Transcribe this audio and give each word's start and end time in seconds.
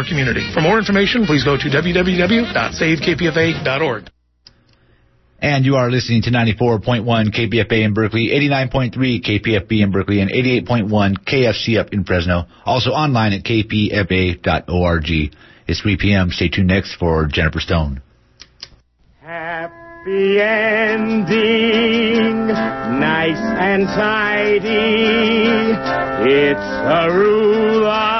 our 0.00 0.08
community. 0.08 0.48
For 0.54 0.62
more 0.62 0.78
information, 0.78 1.26
please 1.26 1.44
go 1.44 1.56
to 1.58 1.68
www.savekpfa.org. 1.68 4.10
And 5.42 5.64
you 5.64 5.76
are 5.76 5.90
listening 5.90 6.20
to 6.22 6.30
94.1 6.30 7.04
KPFA 7.32 7.82
in 7.84 7.94
Berkeley, 7.94 8.28
89.3 8.28 9.24
KPFB 9.24 9.80
in 9.82 9.90
Berkeley, 9.90 10.20
and 10.20 10.30
88.1 10.30 11.16
KFCF 11.24 11.94
in 11.94 12.04
Fresno. 12.04 12.44
Also 12.64 12.90
online 12.90 13.32
at 13.32 13.42
kpfa.org. 13.44 15.06
It's 15.66 15.80
3 15.80 15.96
p.m. 15.98 16.28
Stay 16.30 16.48
tuned 16.50 16.68
next 16.68 16.96
for 16.96 17.26
Jennifer 17.26 17.60
Stone. 17.60 18.02
Happy 19.22 20.38
ending, 20.40 22.48
nice 22.48 23.38
and 23.38 23.86
tidy. 23.86 25.72
It's 26.32 26.60
a 26.60 27.08
rule 27.14 27.86
I 27.86 28.19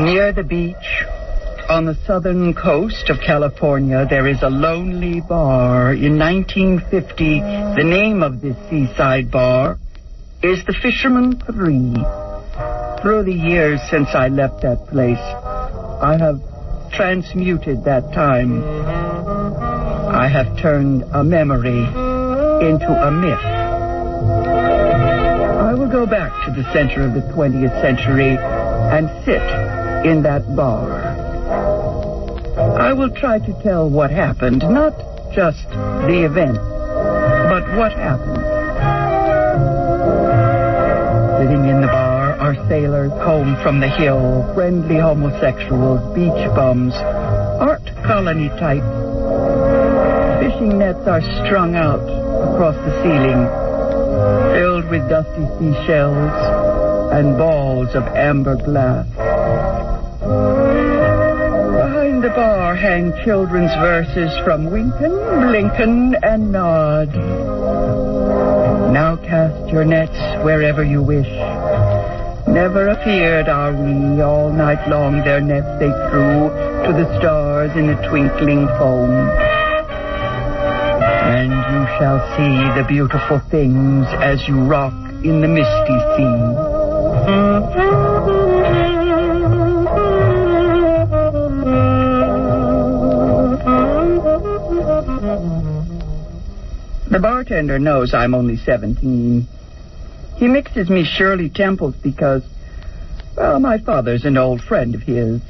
Near 0.03 0.33
the 0.33 0.43
beach, 0.43 0.75
on 1.69 1.85
the 1.85 1.95
southern 2.05 2.53
coast 2.53 3.09
of 3.09 3.19
California, 3.25 4.05
there 4.09 4.27
is 4.27 4.41
a 4.43 4.49
lonely 4.49 5.21
bar. 5.21 5.93
In 5.93 6.19
1950, 6.19 7.39
the 7.75 7.83
name 7.83 8.21
of 8.21 8.41
this 8.41 8.55
seaside 8.69 9.31
bar 9.31 9.79
is 10.45 10.63
the 10.65 10.73
Fisherman 10.73 11.39
Three. 11.39 11.95
Through 13.01 13.23
the 13.23 13.33
years 13.33 13.81
since 13.89 14.09
I 14.13 14.27
left 14.27 14.61
that 14.61 14.85
place, 14.87 15.17
I 15.17 16.17
have 16.19 16.39
transmuted 16.91 17.83
that 17.85 18.13
time. 18.13 18.63
I 18.63 20.27
have 20.27 20.57
turned 20.61 21.03
a 21.13 21.23
memory 21.23 21.79
into 21.79 22.91
a 22.91 23.11
myth. 23.11 23.45
I 25.65 25.73
will 25.73 25.89
go 25.89 26.05
back 26.05 26.31
to 26.45 26.51
the 26.51 26.63
center 26.71 27.01
of 27.01 27.15
the 27.15 27.21
20th 27.33 27.81
century 27.81 28.37
and 28.37 29.09
sit 29.25 29.41
in 30.05 30.21
that 30.23 30.55
bar. 30.55 30.91
I 32.79 32.93
will 32.93 33.09
try 33.09 33.39
to 33.39 33.63
tell 33.63 33.89
what 33.89 34.11
happened, 34.11 34.59
not 34.59 34.93
just 35.33 35.67
the 35.69 36.23
event, 36.23 36.55
but 36.55 37.75
what 37.75 37.93
happened. 37.93 38.54
Sailors 42.67 43.11
home 43.23 43.55
from 43.61 43.79
the 43.79 43.87
hill, 43.87 44.51
friendly 44.53 44.97
homosexuals, 44.97 46.01
beach 46.15 46.49
bums, 46.55 46.93
art 46.93 47.85
colony 48.03 48.49
types. 48.49 48.85
Fishing 50.41 50.77
nets 50.77 51.07
are 51.07 51.21
strung 51.45 51.75
out 51.75 52.03
across 52.53 52.75
the 52.75 52.91
ceiling, 53.01 53.47
filled 54.53 54.89
with 54.89 55.07
dusty 55.09 55.45
seashells 55.59 56.33
and 57.13 57.37
balls 57.37 57.93
of 57.95 58.03
amber 58.15 58.55
glass. 58.55 59.07
Behind 61.75 62.23
the 62.23 62.29
bar 62.29 62.75
hang 62.75 63.13
children's 63.23 63.73
verses 63.75 64.31
from 64.43 64.67
Winkin, 64.67 65.11
Blinken, 65.43 66.15
and 66.23 66.51
Nod. 66.51 67.13
Now 68.91 69.17
cast 69.17 69.69
your 69.71 69.85
nets 69.85 70.17
wherever 70.43 70.83
you 70.83 71.01
wish. 71.01 71.27
Never 72.55 72.87
appeared 72.87 73.49
are 73.49 73.73
we, 73.73 74.21
all 74.21 74.49
night 74.49 74.87
long 74.87 75.25
their 75.25 75.41
nets 75.41 75.67
they 75.77 75.91
threw 76.07 76.47
to 76.87 76.93
the 76.93 77.19
stars 77.19 77.75
in 77.75 77.89
a 77.89 78.07
twinkling 78.07 78.65
foam. 78.79 79.11
And 81.35 81.51
you 81.51 81.85
shall 81.99 82.23
see 82.37 82.55
the 82.79 82.85
beautiful 82.87 83.39
things 83.51 84.07
as 84.23 84.47
you 84.47 84.63
rock 84.63 84.93
in 85.25 85.41
the 85.41 85.49
misty 85.49 85.99
sea. 86.15 86.35
The 97.11 97.19
bartender 97.19 97.79
knows 97.79 98.13
I'm 98.13 98.33
only 98.33 98.55
17. 98.55 99.45
He 100.37 100.47
mixes 100.47 100.89
me 100.89 101.03
Shirley 101.05 101.49
Temples 101.49 101.95
because, 101.95 102.43
well, 103.37 103.59
my 103.59 103.77
father's 103.77 104.25
an 104.25 104.37
old 104.37 104.61
friend 104.61 104.93
of 104.93 105.01
his. 105.01 105.41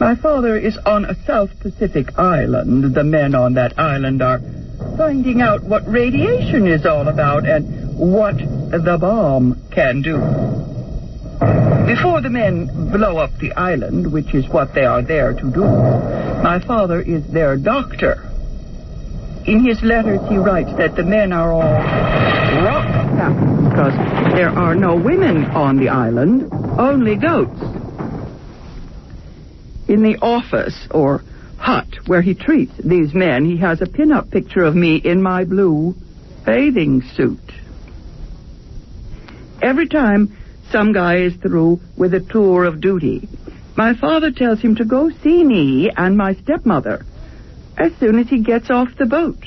My 0.00 0.14
father 0.14 0.56
is 0.56 0.78
on 0.78 1.04
a 1.04 1.14
South 1.24 1.58
Pacific 1.60 2.18
island. 2.18 2.94
The 2.94 3.04
men 3.04 3.34
on 3.34 3.54
that 3.54 3.78
island 3.78 4.22
are 4.22 4.40
finding 4.96 5.42
out 5.42 5.64
what 5.64 5.86
radiation 5.86 6.66
is 6.66 6.86
all 6.86 7.08
about 7.08 7.46
and 7.46 7.98
what 7.98 8.38
the 8.38 8.96
bomb 8.98 9.60
can 9.70 10.02
do. 10.02 10.18
Before 11.86 12.20
the 12.20 12.30
men 12.30 12.90
blow 12.90 13.18
up 13.18 13.36
the 13.38 13.52
island, 13.52 14.12
which 14.12 14.34
is 14.34 14.48
what 14.48 14.72
they 14.74 14.84
are 14.84 15.02
there 15.02 15.32
to 15.32 15.50
do, 15.50 15.64
my 16.42 16.62
father 16.64 17.00
is 17.00 17.26
their 17.26 17.56
doctor. 17.56 18.24
In 19.46 19.64
his 19.64 19.82
letters, 19.82 20.20
he 20.28 20.36
writes 20.36 20.72
that 20.76 20.94
the 20.94 21.02
men 21.02 21.32
are 21.32 21.52
all 21.52 21.62
rock 22.64 22.97
because 23.18 23.94
there 24.36 24.50
are 24.50 24.76
no 24.76 24.94
women 24.94 25.44
on 25.46 25.76
the 25.76 25.88
island, 25.88 26.48
only 26.78 27.16
goats. 27.16 27.60
In 29.88 30.02
the 30.04 30.18
office, 30.22 30.86
or 30.92 31.22
hut, 31.58 31.88
where 32.06 32.22
he 32.22 32.34
treats 32.34 32.76
these 32.78 33.12
men, 33.14 33.44
he 33.44 33.56
has 33.56 33.82
a 33.82 33.86
pin-up 33.86 34.30
picture 34.30 34.62
of 34.62 34.76
me 34.76 34.96
in 34.96 35.20
my 35.20 35.44
blue 35.44 35.96
bathing 36.46 37.02
suit. 37.16 37.40
Every 39.60 39.88
time 39.88 40.36
some 40.70 40.92
guy 40.92 41.16
is 41.16 41.34
through 41.36 41.80
with 41.96 42.14
a 42.14 42.20
tour 42.20 42.66
of 42.66 42.80
duty, 42.80 43.28
my 43.76 43.94
father 43.94 44.30
tells 44.30 44.60
him 44.60 44.76
to 44.76 44.84
go 44.84 45.10
see 45.24 45.42
me 45.42 45.90
and 45.90 46.16
my 46.16 46.34
stepmother 46.34 47.04
as 47.76 47.92
soon 47.98 48.20
as 48.20 48.28
he 48.28 48.44
gets 48.44 48.70
off 48.70 48.88
the 48.96 49.06
boat. 49.06 49.44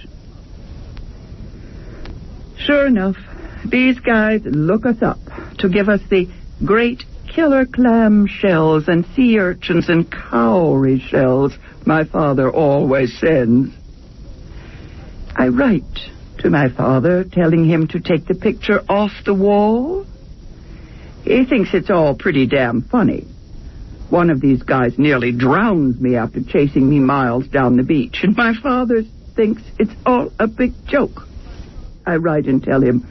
Sure 2.58 2.86
enough, 2.86 3.16
these 3.66 4.00
guys 4.00 4.42
look 4.46 4.86
us 4.86 5.02
up 5.02 5.20
to 5.60 5.70
give 5.70 5.90
us 5.90 6.02
the 6.10 6.28
great 6.66 7.04
killer 7.34 7.66
clam 7.66 8.28
shells 8.28 8.88
and 8.88 9.06
sea 9.16 9.40
urchins 9.40 9.90
and 9.90 10.12
cowrie 10.12 11.00
shells 11.00 11.54
my 11.86 12.04
father 12.04 12.50
always 12.50 13.18
sends. 13.20 13.74
I 15.36 15.48
write 15.48 15.84
to 16.40 16.50
my 16.50 16.70
father 16.70 17.24
telling 17.24 17.66
him 17.66 17.88
to 17.90 18.00
take 18.00 18.26
the 18.26 18.36
picture 18.36 18.82
off 18.90 19.12
the 19.26 19.34
wall. 19.34 20.06
He 21.24 21.46
thinks 21.46 21.74
it's 21.74 21.90
all 21.90 22.16
pretty 22.16 22.48
damn 22.48 22.82
funny. 22.82 23.26
One 24.10 24.30
of 24.30 24.42
these 24.42 24.62
guys 24.62 25.00
nearly 25.00 25.32
drowns 25.32 26.00
me 26.00 26.18
after 26.18 26.42
chasing 26.44 26.90
me 26.90 27.00
miles 27.00 27.48
down 27.48 27.78
the 27.78 27.84
beach, 27.84 28.20
and 28.24 28.36
my 28.36 28.54
father 28.62 29.04
thinks 29.36 29.62
it's 29.80 29.94
all 30.06 30.32
a 30.38 30.48
big 30.48 30.74
joke. 30.86 31.22
I 32.06 32.18
write 32.18 32.46
and 32.46 32.62
tell 32.62 32.82
him, 32.82 33.08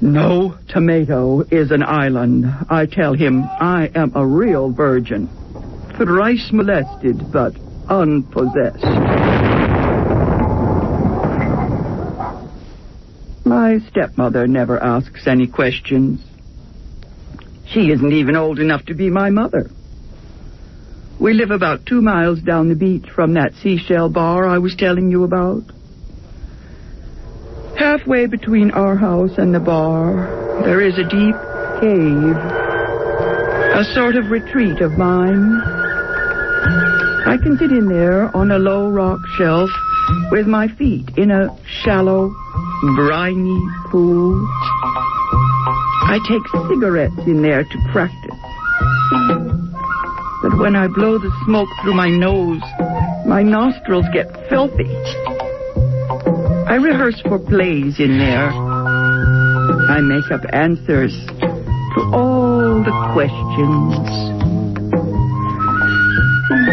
no 0.00 0.58
tomato 0.68 1.40
is 1.50 1.70
an 1.70 1.82
island. 1.82 2.46
I 2.68 2.86
tell 2.86 3.14
him 3.14 3.42
I 3.44 3.90
am 3.94 4.12
a 4.14 4.26
real 4.26 4.72
virgin, 4.72 5.28
thrice 5.98 6.50
molested 6.52 7.30
but 7.32 7.54
unpossessed. 7.88 8.84
My 13.44 13.78
stepmother 13.90 14.46
never 14.46 14.82
asks 14.82 15.26
any 15.26 15.46
questions. 15.46 16.24
She 17.66 17.90
isn't 17.90 18.12
even 18.12 18.36
old 18.36 18.58
enough 18.58 18.84
to 18.86 18.94
be 18.94 19.10
my 19.10 19.30
mother. 19.30 19.70
We 21.20 21.34
live 21.34 21.50
about 21.50 21.84
two 21.84 22.00
miles 22.00 22.40
down 22.40 22.68
the 22.68 22.74
beach 22.74 23.10
from 23.14 23.34
that 23.34 23.52
seashell 23.62 24.08
bar 24.08 24.46
I 24.46 24.58
was 24.58 24.74
telling 24.76 25.10
you 25.10 25.24
about. 25.24 25.64
Halfway 28.00 28.24
between 28.24 28.70
our 28.70 28.96
house 28.96 29.36
and 29.36 29.54
the 29.54 29.60
bar, 29.60 30.62
there 30.64 30.80
is 30.80 30.96
a 30.96 31.02
deep 31.02 31.36
cave, 31.82 32.36
a 33.76 33.84
sort 33.92 34.16
of 34.16 34.30
retreat 34.30 34.80
of 34.80 34.92
mine. 34.92 35.60
I 37.26 37.36
can 37.42 37.58
sit 37.58 37.70
in 37.70 37.88
there 37.90 38.34
on 38.34 38.52
a 38.52 38.58
low 38.58 38.88
rock 38.88 39.20
shelf 39.36 39.68
with 40.30 40.46
my 40.46 40.66
feet 40.78 41.10
in 41.18 41.30
a 41.30 41.54
shallow, 41.84 42.30
briny 42.96 43.60
pool. 43.90 44.48
I 46.08 46.18
take 46.26 46.70
cigarettes 46.70 47.20
in 47.26 47.42
there 47.42 47.64
to 47.64 47.78
practice. 47.92 48.40
But 50.40 50.58
when 50.58 50.74
I 50.74 50.88
blow 50.88 51.18
the 51.18 51.30
smoke 51.44 51.68
through 51.82 51.94
my 51.94 52.08
nose, 52.08 52.62
my 53.26 53.42
nostrils 53.42 54.06
get 54.14 54.48
filthy. 54.48 54.88
I 56.70 56.76
rehearse 56.76 57.20
for 57.22 57.40
plays 57.40 57.98
in 57.98 58.16
there. 58.18 58.48
I 58.48 60.00
make 60.02 60.30
up 60.30 60.42
answers 60.52 61.10
to 61.40 62.00
all 62.14 62.78
the 62.78 62.94
questions. 63.12 63.98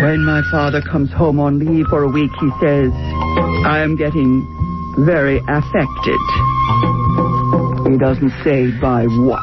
When 0.04 0.24
my 0.24 0.44
father 0.52 0.84
comes 0.84 1.12
home 1.12 1.40
on 1.40 1.58
leave 1.58 1.88
for 1.88 2.04
a 2.04 2.08
week, 2.12 2.30
he 2.40 2.50
says, 2.62 2.92
I 3.66 3.80
am 3.82 3.98
getting 3.98 4.46
very 5.00 5.42
affected. 5.48 6.22
He 7.90 7.98
doesn't 7.98 8.34
say 8.44 8.70
by 8.80 9.06
what. 9.06 9.42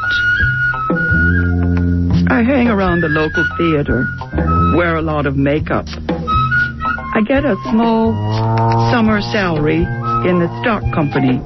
I 2.31 2.45
hang 2.47 2.69
around 2.69 3.01
the 3.01 3.09
local 3.09 3.45
theater, 3.59 4.07
wear 4.77 4.95
a 4.95 5.03
lot 5.03 5.27
of 5.27 5.37
makeup. 5.37 5.87
I 7.17 7.23
get 7.27 7.45
a 7.45 7.57
small 7.73 8.15
summer 8.93 9.21
salary 9.21 9.85
in 10.25 10.41
the 10.41 10.49
stock 10.61 10.83
company 10.95 11.37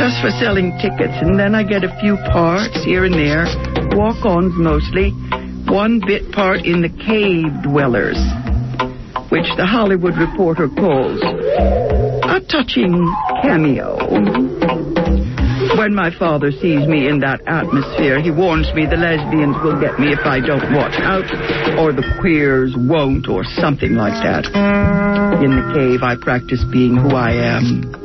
just 0.00 0.16
for 0.20 0.30
selling 0.40 0.72
tickets, 0.80 1.12
and 1.20 1.38
then 1.38 1.54
I 1.54 1.62
get 1.62 1.84
a 1.84 1.92
few 2.00 2.16
parts 2.32 2.82
here 2.84 3.04
and 3.04 3.14
there, 3.14 3.44
walk-ons 3.92 4.54
mostly, 4.56 5.10
one 5.68 6.00
bit 6.00 6.32
part 6.32 6.64
in 6.64 6.80
the 6.80 6.88
Cave 6.88 7.52
Dwellers, 7.62 8.18
which 9.28 9.46
the 9.56 9.66
Hollywood 9.66 10.16
Reporter 10.16 10.68
calls 10.68 11.20
a 11.22 12.40
touching 12.48 12.96
cameo. 13.42 13.96
When 15.76 15.94
my 15.94 16.10
father 16.18 16.50
sees 16.50 16.86
me 16.86 17.08
in 17.08 17.20
that 17.20 17.40
atmosphere, 17.46 18.20
he 18.20 18.30
warns 18.30 18.72
me 18.74 18.86
the 18.86 18.96
lesbians 18.96 19.56
will 19.62 19.80
get 19.80 19.98
me 19.98 20.12
if 20.12 20.24
I 20.24 20.40
don't 20.40 20.72
watch 20.72 20.94
out, 21.00 21.28
or 21.78 21.92
the 21.92 22.04
queers 22.20 22.74
won't, 22.76 23.28
or 23.28 23.44
something 23.44 23.94
like 23.94 24.14
that. 24.22 24.46
In 25.42 25.50
the 25.56 25.72
cave, 25.74 26.02
I 26.02 26.16
practice 26.16 26.64
being 26.70 26.96
who 26.96 27.10
I 27.10 27.32
am. 27.32 28.03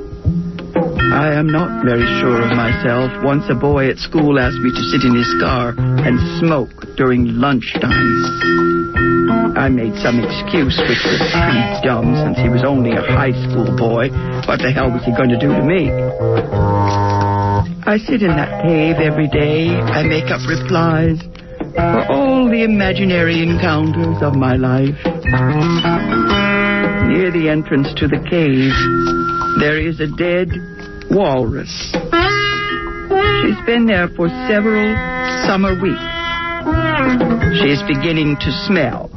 I 1.10 1.34
am 1.34 1.48
not 1.48 1.84
very 1.84 2.06
sure 2.22 2.42
of 2.42 2.56
myself. 2.56 3.10
Once 3.24 3.44
a 3.50 3.56
boy 3.56 3.90
at 3.90 3.98
school 3.98 4.38
asked 4.40 4.62
me 4.62 4.70
to 4.70 4.84
sit 4.94 5.02
in 5.02 5.16
his 5.16 5.34
car 5.42 5.74
and 5.78 6.20
smoke 6.38 6.86
during 6.98 7.42
lunchtime. 7.42 8.14
I 9.58 9.70
made 9.70 9.98
some 10.06 10.22
excuse 10.22 10.78
which 10.78 11.02
was 11.02 11.22
pretty 11.34 11.66
dumb 11.82 12.14
since 12.14 12.38
he 12.38 12.50
was 12.50 12.64
only 12.64 12.92
a 12.92 13.02
high 13.02 13.34
school 13.50 13.74
boy. 13.76 14.14
What 14.46 14.62
the 14.62 14.72
hell 14.72 14.92
was 14.94 15.04
he 15.04 15.12
going 15.12 15.30
to 15.30 15.40
do 15.40 15.50
to 15.50 15.64
me? 15.66 15.90
I 17.90 17.98
sit 17.98 18.22
in 18.22 18.30
that 18.38 18.62
cave 18.62 18.98
every 19.02 19.28
day. 19.28 19.74
I 19.74 20.04
make 20.04 20.30
up 20.30 20.46
replies 20.46 21.18
for 21.74 22.06
all 22.06 22.48
the 22.48 22.64
imaginary 22.64 23.42
encounters 23.42 24.22
of 24.22 24.36
my 24.36 24.56
life. 24.56 25.02
Near 27.10 27.32
the 27.34 27.50
entrance 27.50 27.92
to 27.98 28.08
the 28.08 28.22
cave, 28.30 28.78
there 29.60 29.82
is 29.82 30.00
a 30.00 30.08
dead 30.16 30.54
walrus. 31.10 31.92
She's 33.42 33.66
been 33.66 33.86
there 33.88 34.08
for 34.16 34.30
several 34.48 34.96
summer 35.48 35.74
weeks. 35.80 36.06
She's 37.62 37.82
beginning 37.88 38.38
to 38.40 38.52
smell. 38.68 39.10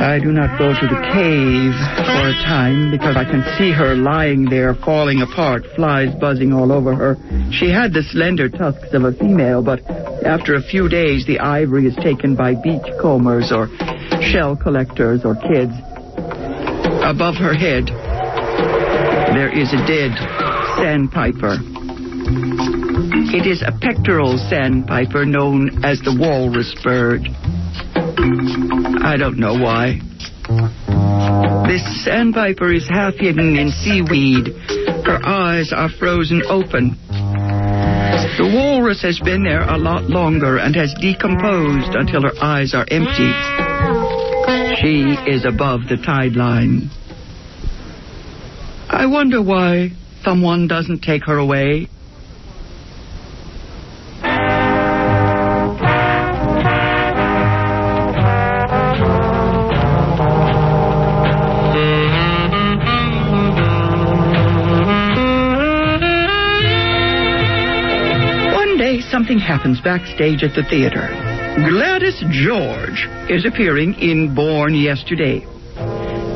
I 0.00 0.18
do 0.18 0.32
not 0.32 0.58
go 0.58 0.72
to 0.72 0.86
the 0.88 1.00
cave 1.12 1.76
for 1.94 2.28
a 2.28 2.36
time 2.42 2.90
because 2.90 3.16
I 3.16 3.24
can 3.24 3.44
see 3.56 3.70
her 3.70 3.94
lying 3.94 4.46
there 4.48 4.74
falling 4.74 5.22
apart, 5.22 5.62
flies 5.76 6.12
buzzing 6.18 6.52
all 6.52 6.72
over 6.72 6.94
her. 6.94 7.16
She 7.52 7.70
had 7.70 7.92
the 7.92 8.02
slender 8.02 8.48
tusks 8.48 8.92
of 8.92 9.04
a 9.04 9.12
female, 9.12 9.62
but 9.62 9.80
after 10.24 10.54
a 10.54 10.62
few 10.62 10.88
days 10.88 11.26
the 11.26 11.38
ivory 11.38 11.86
is 11.86 11.94
taken 11.96 12.34
by 12.34 12.54
beach 12.54 12.82
combers 13.00 13.52
or 13.52 13.68
shell 14.20 14.56
collectors 14.56 15.24
or 15.24 15.36
kids. 15.36 15.72
Above 17.04 17.36
her 17.36 17.54
head, 17.54 17.86
there 19.34 19.52
is 19.56 19.72
a 19.72 19.80
dead 19.86 20.12
sandpiper. 20.76 21.56
It 23.32 23.46
is 23.46 23.62
a 23.62 23.72
pectoral 23.72 24.36
sandpiper 24.50 25.24
known 25.24 25.84
as 25.84 26.00
the 26.00 26.16
walrus 26.18 26.74
bird. 26.82 27.28
I 29.02 29.16
don't 29.16 29.38
know 29.38 29.54
why. 29.54 30.00
This 31.68 32.04
sandpiper 32.04 32.72
is 32.72 32.88
half 32.88 33.14
hidden 33.14 33.56
in 33.56 33.70
seaweed. 33.70 34.48
Her 35.06 35.20
eyes 35.24 35.72
are 35.72 35.88
frozen 35.88 36.42
open. 36.48 36.96
The 38.40 38.50
walrus 38.54 39.02
has 39.02 39.20
been 39.20 39.44
there 39.44 39.62
a 39.62 39.78
lot 39.78 40.04
longer 40.04 40.58
and 40.58 40.74
has 40.74 40.94
decomposed 41.00 41.94
until 41.94 42.22
her 42.22 42.34
eyes 42.42 42.74
are 42.74 42.86
empty. 42.90 43.30
She 44.80 45.16
is 45.30 45.44
above 45.44 45.88
the 45.88 45.96
tide 46.04 46.36
line. 46.36 46.90
I 48.92 49.06
wonder 49.06 49.40
why 49.40 49.92
someone 50.24 50.66
doesn't 50.66 51.02
take 51.02 51.24
her 51.24 51.38
away. 51.38 51.86
One 68.52 68.76
day, 68.76 69.00
something 69.00 69.38
happens 69.38 69.80
backstage 69.80 70.42
at 70.42 70.56
the 70.56 70.64
theater. 70.68 71.06
Gladys 71.68 72.24
George 72.30 73.08
is 73.30 73.46
appearing 73.46 73.94
in 73.94 74.34
Born 74.34 74.74
Yesterday. 74.74 75.46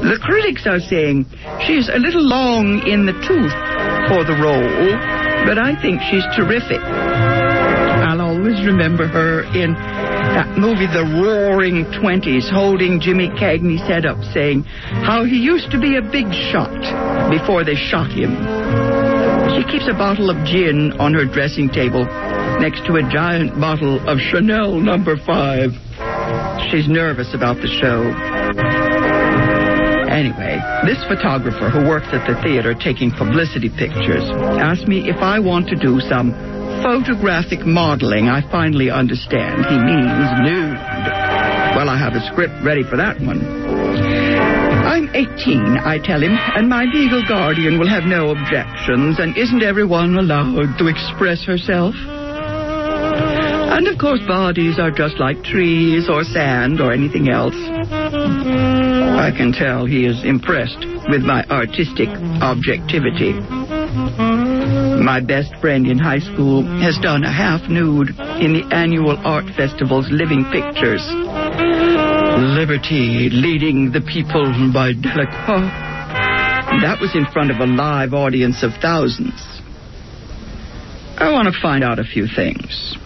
The 0.05 0.21
critics 0.21 0.67
are 0.67 0.81
saying 0.81 1.25
she's 1.65 1.89
a 1.89 1.97
little 1.97 2.21
long 2.21 2.85
in 2.85 3.07
the 3.09 3.17
tooth 3.25 3.57
for 4.05 4.21
the 4.21 4.37
role, 4.37 4.93
but 5.49 5.57
I 5.57 5.81
think 5.81 6.03
she's 6.13 6.25
terrific. 6.37 6.77
I'll 8.05 8.21
always 8.21 8.61
remember 8.69 9.09
her 9.09 9.49
in 9.57 9.73
that 9.73 10.59
movie, 10.61 10.85
The 10.85 11.09
Roaring 11.09 11.89
Twenties, 11.99 12.51
holding 12.53 13.01
Jimmy 13.01 13.29
Cagney's 13.33 13.81
head 13.89 14.05
up, 14.05 14.23
saying 14.37 14.65
how 15.09 15.25
he 15.25 15.41
used 15.41 15.71
to 15.71 15.81
be 15.81 15.97
a 15.97 16.03
big 16.03 16.29
shot 16.53 16.77
before 17.33 17.65
they 17.65 17.75
shot 17.75 18.13
him. 18.13 18.37
She 19.57 19.65
keeps 19.73 19.89
a 19.89 19.97
bottle 19.97 20.29
of 20.29 20.37
gin 20.45 20.93
on 21.01 21.15
her 21.15 21.25
dressing 21.25 21.71
table 21.71 22.05
next 22.61 22.85
to 22.93 22.97
a 22.97 23.03
giant 23.09 23.59
bottle 23.59 24.07
of 24.07 24.21
Chanel 24.21 24.77
number 24.81 25.17
five. 25.17 25.73
She's 26.69 26.89
nervous 26.93 27.33
about 27.33 27.57
the 27.65 27.73
show. 27.81 28.84
Anyway, 30.15 30.63
this 30.87 31.03
photographer 31.11 31.75
who 31.75 31.89
works 31.91 32.07
at 32.15 32.23
the 32.31 32.41
theater 32.41 32.73
taking 32.73 33.11
publicity 33.11 33.69
pictures 33.69 34.23
asked 34.63 34.87
me 34.87 35.11
if 35.11 35.19
I 35.19 35.41
want 35.41 35.67
to 35.69 35.77
do 35.77 35.99
some 36.07 36.31
photographic 36.87 37.67
modeling. 37.67 38.29
I 38.29 38.41
finally 38.49 38.91
understand. 38.91 39.67
He 39.67 39.75
means 39.75 40.31
nude. 40.47 40.79
Well, 41.75 41.91
I 41.91 41.99
have 41.99 42.15
a 42.15 42.23
script 42.31 42.55
ready 42.63 42.85
for 42.85 42.97
that 42.97 43.19
one. 43.19 43.43
I'm 44.87 45.11
18, 45.11 45.83
I 45.83 45.99
tell 45.99 46.23
him, 46.23 46.39
and 46.39 46.69
my 46.69 46.85
legal 46.85 47.27
guardian 47.27 47.81
will 47.81 47.89
have 47.89 48.05
no 48.05 48.31
objections, 48.31 49.19
and 49.19 49.37
isn't 49.37 49.65
everyone 49.65 50.15
allowed 50.15 50.79
to 50.79 50.87
express 50.87 51.43
herself? 51.43 51.97
And 53.75 53.89
of 53.89 53.99
course, 53.99 54.21
bodies 54.29 54.79
are 54.79 54.93
just 54.93 55.19
like 55.19 55.43
trees 55.43 56.09
or 56.09 56.23
sand 56.23 56.81
or 56.81 56.93
anything 56.93 57.29
else. 57.29 57.57
I 58.15 59.33
can 59.37 59.53
tell 59.53 59.87
he 59.87 60.07
is 60.07 60.23
impressed 60.25 60.85
with 61.09 61.23
my 61.23 61.45
artistic 61.51 62.09
objectivity. 62.41 63.33
My 65.03 65.21
best 65.21 65.55
friend 65.61 65.87
in 65.87 65.99
high 65.99 66.21
school 66.21 66.63
has 66.81 66.99
done 66.99 67.25
a 67.25 67.33
half 67.33 67.69
nude 67.69 68.11
in 68.41 68.53
the 68.55 68.69
annual 68.71 69.17
art 69.25 69.47
festival's 69.57 70.07
Living 70.11 70.45
Pictures. 70.53 71.03
Liberty 72.59 73.31
leading 73.31 73.93
the 73.93 74.01
people 74.01 74.45
by 74.73 74.93
Delacroix. 74.93 75.71
That 76.83 76.99
was 77.01 77.15
in 77.15 77.27
front 77.33 77.51
of 77.51 77.59
a 77.59 77.67
live 77.67 78.15
audience 78.15 78.63
of 78.63 78.73
thousands. 78.81 79.41
I 81.17 81.31
want 81.33 81.53
to 81.53 81.61
find 81.61 81.85
out 81.85 81.99
a 81.99 82.05
few 82.05 82.27
things. 82.27 82.97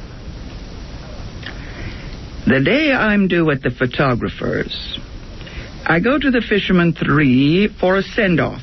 The 2.48 2.60
day 2.60 2.92
I'm 2.92 3.28
due 3.28 3.50
at 3.50 3.60
the 3.60 3.68
photographer's, 3.68 4.98
I 5.84 6.00
go 6.00 6.18
to 6.18 6.30
the 6.30 6.40
Fisherman 6.40 6.94
Three 6.94 7.68
for 7.68 7.98
a 7.98 8.02
send 8.02 8.40
off. 8.40 8.62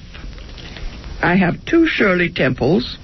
I 1.21 1.35
have 1.35 1.63
two 1.65 1.85
Shirley 1.85 2.31
Temples 2.33 2.97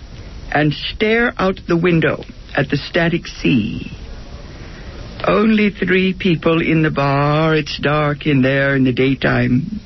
and 0.52 0.74
stare 0.74 1.34
out 1.38 1.60
the 1.68 1.78
window 1.78 2.24
at 2.58 2.72
the 2.72 2.78
static 2.78 3.28
sea. 3.28 3.92
Only 5.24 5.70
three 5.70 6.16
people 6.18 6.64
in 6.64 6.82
the 6.82 6.90
bar. 6.90 7.54
It's 7.54 7.80
dark 7.80 8.26
in 8.26 8.42
there 8.42 8.76
in 8.76 8.84
the 8.84 8.92
daytime. 8.92 9.82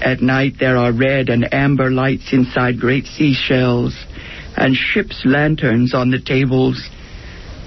At 0.00 0.22
night, 0.22 0.54
there 0.58 0.78
are 0.78 0.90
red 0.90 1.28
and 1.28 1.52
amber 1.52 1.90
lights 1.90 2.32
inside 2.32 2.80
great 2.80 3.04
seashells 3.04 3.94
and 4.56 4.74
ship's 4.74 5.20
lanterns 5.26 5.92
on 5.92 6.10
the 6.10 6.20
tables. 6.20 6.88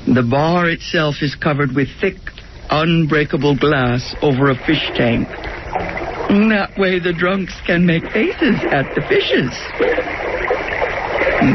The 0.06 0.22
bar 0.22 0.70
itself 0.70 1.16
is 1.22 1.34
covered 1.34 1.74
with 1.74 1.88
thick, 2.02 2.18
unbreakable 2.70 3.56
glass 3.56 4.14
over 4.22 4.50
a 4.50 4.56
fish 4.66 4.92
tank. 4.96 5.30
That 5.30 6.74
way, 6.78 7.00
the 7.00 7.14
drunks 7.14 7.54
can 7.66 7.86
make 7.86 8.04
faces 8.12 8.60
at 8.68 8.94
the 8.96 9.02
fishes. 9.08 9.56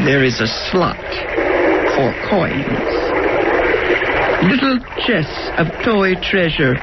There 0.03 0.23
is 0.23 0.41
a 0.41 0.47
slot 0.71 0.97
for 1.93 2.09
coins. 2.27 2.89
Little 4.49 4.79
chests 5.05 5.49
of 5.57 5.67
toy 5.85 6.15
treasure 6.15 6.73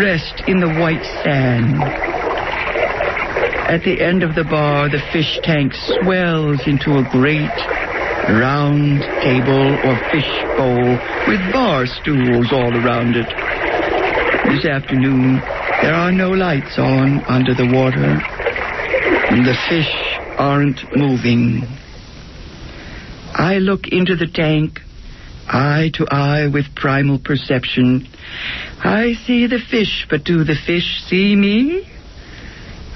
rest 0.00 0.42
in 0.48 0.60
the 0.60 0.72
white 0.80 1.04
sand. 1.22 1.82
At 3.68 3.82
the 3.82 4.00
end 4.00 4.22
of 4.22 4.34
the 4.34 4.44
bar, 4.44 4.88
the 4.88 5.02
fish 5.12 5.38
tank 5.42 5.74
swells 5.74 6.66
into 6.66 6.96
a 6.96 7.02
great 7.10 7.50
round 8.28 9.02
table 9.22 9.74
or 9.84 9.96
fish 10.10 10.30
bowl 10.56 10.98
with 11.28 11.52
bar 11.52 11.86
stools 11.86 12.52
all 12.52 12.74
around 12.74 13.16
it. 13.16 13.26
This 14.48 14.64
afternoon, 14.64 15.36
there 15.82 15.94
are 15.94 16.12
no 16.12 16.30
lights 16.30 16.78
on 16.78 17.20
under 17.24 17.54
the 17.54 17.66
water. 17.66 18.20
And 19.30 19.46
the 19.46 19.56
fish 19.68 19.92
aren't 20.38 20.96
moving. 20.96 21.66
I 23.34 23.58
look 23.58 23.88
into 23.88 24.16
the 24.16 24.26
tank, 24.26 24.80
eye 25.48 25.90
to 25.94 26.06
eye 26.10 26.46
with 26.46 26.74
primal 26.74 27.18
perception. 27.18 28.08
I 28.82 29.14
see 29.26 29.46
the 29.46 29.58
fish, 29.58 30.06
but 30.08 30.24
do 30.24 30.44
the 30.44 30.54
fish 30.54 31.02
see 31.08 31.34
me? 31.34 31.88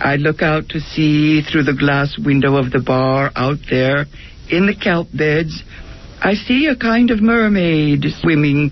I 0.00 0.16
look 0.16 0.42
out 0.42 0.68
to 0.70 0.80
sea 0.80 1.42
through 1.42 1.64
the 1.64 1.74
glass 1.74 2.16
window 2.18 2.56
of 2.56 2.70
the 2.70 2.80
bar 2.80 3.32
out 3.34 3.58
there 3.68 4.06
in 4.48 4.66
the 4.66 4.74
kelp 4.74 5.08
beds. 5.12 5.62
I 6.22 6.34
see 6.34 6.66
a 6.66 6.76
kind 6.76 7.10
of 7.10 7.20
mermaid 7.20 8.04
swimming 8.20 8.70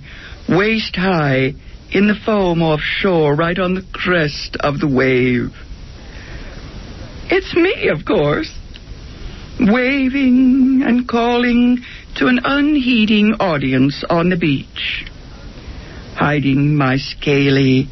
waist 0.48 0.94
high 0.94 1.54
in 1.90 2.06
the 2.06 2.14
foam 2.24 2.62
offshore 2.62 3.34
right 3.34 3.58
on 3.58 3.74
the 3.74 3.86
crest 3.92 4.56
of 4.60 4.78
the 4.78 4.88
wave. 4.88 5.52
It's 7.28 7.54
me, 7.56 7.88
of 7.88 8.04
course, 8.04 8.52
waving 9.58 10.82
and 10.86 11.08
calling 11.08 11.78
to 12.16 12.26
an 12.28 12.40
unheeding 12.44 13.34
audience 13.40 14.04
on 14.08 14.30
the 14.30 14.36
beach, 14.36 15.06
hiding 16.14 16.76
my 16.76 16.98
scaly, 16.98 17.88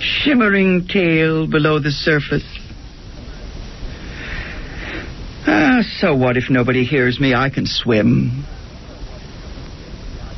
shimmering 0.00 0.86
tail 0.86 1.46
below 1.46 1.78
the 1.78 1.90
surface. 1.90 2.57
Ah, 5.78 5.82
so 6.00 6.14
what 6.14 6.36
if 6.36 6.50
nobody 6.50 6.84
hears 6.84 7.20
me? 7.20 7.34
I 7.34 7.50
can 7.50 7.64
swim. 7.64 8.44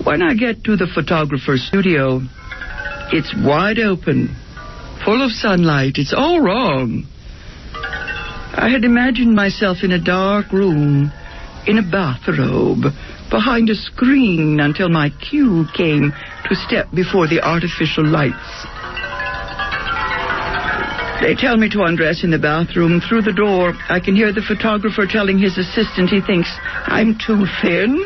When 0.05 0.23
I 0.23 0.35
get 0.35 0.65
to 0.65 0.77
the 0.77 0.87
photographer's 0.87 1.67
studio, 1.67 2.21
it's 3.11 3.35
wide 3.35 3.79
open, 3.79 4.37
full 5.03 5.25
of 5.25 5.31
sunlight. 5.31 5.95
It's 5.97 6.13
all 6.15 6.41
wrong. 6.41 7.05
I 7.73 8.69
had 8.71 8.85
imagined 8.85 9.35
myself 9.35 9.79
in 9.83 9.93
a 9.93 10.03
dark 10.03 10.53
room, 10.53 11.11
in 11.67 11.79
a 11.79 11.91
bathrobe, 11.91 12.93
behind 13.31 13.71
a 13.71 13.75
screen 13.75 14.61
until 14.61 14.91
my 14.91 15.09
cue 15.09 15.65
came 15.75 16.13
to 16.49 16.55
step 16.55 16.89
before 16.95 17.29
the 17.29 17.41
artificial 17.41 18.07
lights. 18.07 18.80
They 21.21 21.35
tell 21.35 21.59
me 21.59 21.69
to 21.71 21.83
undress 21.83 22.25
in 22.25 22.31
the 22.31 22.39
bathroom. 22.39 23.01
Through 23.01 23.23
the 23.23 23.33
door, 23.33 23.75
I 23.91 24.01
can 24.01 24.17
hear 24.17 24.33
the 24.33 24.41
photographer 24.41 25.07
telling 25.07 25.39
his 25.39 25.59
assistant 25.59 26.09
he 26.09 26.23
thinks 26.23 26.49
I'm 26.87 27.19
too 27.19 27.45
thin. 27.61 28.01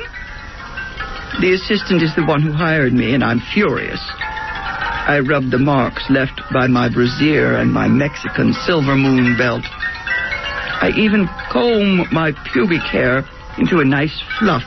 The 1.40 1.54
assistant 1.54 2.02
is 2.02 2.14
the 2.16 2.26
one 2.26 2.42
who 2.42 2.52
hired 2.52 2.92
me, 2.92 3.14
and 3.14 3.22
I'm 3.22 3.40
furious. 3.54 4.00
I 5.06 5.20
rub 5.20 5.50
the 5.50 5.58
marks 5.58 6.04
left 6.10 6.40
by 6.52 6.66
my 6.66 6.88
brassiere 6.88 7.60
and 7.60 7.72
my 7.72 7.86
Mexican 7.86 8.52
silver 8.66 8.96
moon 8.96 9.36
belt. 9.38 9.64
I 9.64 10.90
even 10.96 11.28
comb 11.52 12.08
my 12.10 12.32
pubic 12.52 12.82
hair 12.82 13.24
into 13.58 13.78
a 13.78 13.84
nice 13.84 14.22
fluff 14.38 14.64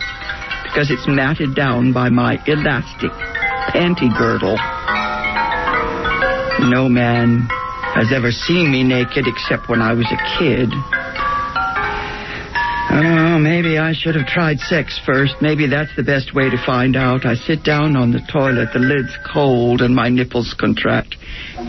because 0.63 0.89
it's 0.89 1.07
matted 1.07 1.53
down 1.53 1.91
by 1.91 2.09
my 2.09 2.41
elastic 2.47 3.11
panty 3.73 4.07
girdle. 4.17 4.57
No 6.69 6.87
man 6.87 7.49
has 7.97 8.13
ever 8.13 8.29
seen 8.29 8.71
me 8.71 8.83
naked 8.83 9.25
except 9.25 9.69
when 9.69 9.81
I 9.81 9.93
was 9.93 10.05
a 10.13 10.21
kid. 10.37 10.69
Oh, 12.89 13.39
maybe 13.39 13.79
I 13.79 13.93
should 13.93 14.13
have 14.13 14.27
tried 14.27 14.59
sex 14.59 14.99
first. 15.03 15.33
Maybe 15.41 15.65
that's 15.67 15.93
the 15.95 16.03
best 16.03 16.33
way 16.33 16.47
to 16.49 16.63
find 16.63 16.95
out. 16.95 17.25
I 17.25 17.33
sit 17.33 17.63
down 17.63 17.97
on 17.97 18.11
the 18.11 18.21
toilet, 18.31 18.69
the 18.71 18.79
lid's 18.79 19.17
cold, 19.33 19.81
and 19.81 19.95
my 19.95 20.09
nipples 20.09 20.55
contract. 20.59 21.15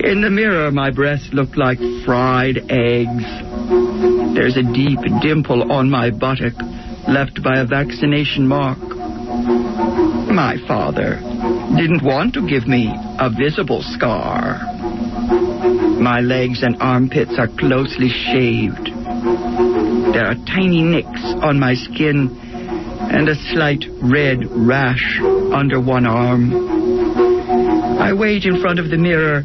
In 0.05 0.21
the 0.21 0.29
mirror, 0.29 0.71
my 0.71 0.91
breasts 0.91 1.31
look 1.33 1.57
like 1.57 1.79
fried 2.05 2.59
eggs. 2.69 3.25
There's 4.37 4.57
a 4.57 4.63
deep 4.63 5.01
dimple 5.23 5.73
on 5.73 5.89
my 5.89 6.11
buttock, 6.11 6.61
left 7.09 7.43
by 7.43 7.59
a 7.59 7.67
vaccination 7.67 8.47
mark. 8.47 8.79
My 10.29 10.57
father 10.69 11.17
didn't 11.77 12.05
want 12.05 12.35
to 12.35 12.47
give 12.47 12.69
me 12.69 12.93
a 13.19 13.31
visible 13.31 13.81
scar. 13.83 14.61
My 16.01 16.21
legs 16.21 16.63
and 16.63 16.77
armpits 16.81 17.35
are 17.39 17.49
closely 17.49 18.09
shaved. 18.09 18.87
There 20.15 20.27
are 20.27 20.37
tiny 20.47 20.83
nicks 20.83 21.23
on 21.43 21.59
my 21.59 21.75
skin 21.75 22.31
and 23.11 23.29
a 23.29 23.35
slight 23.53 23.85
red 24.01 24.47
rash 24.51 25.19
under 25.53 25.81
one 25.81 26.07
arm. 26.07 26.55
I 27.99 28.13
wait 28.13 28.45
in 28.45 28.61
front 28.61 28.79
of 28.79 28.91
the 28.91 28.97
mirror 28.97 29.43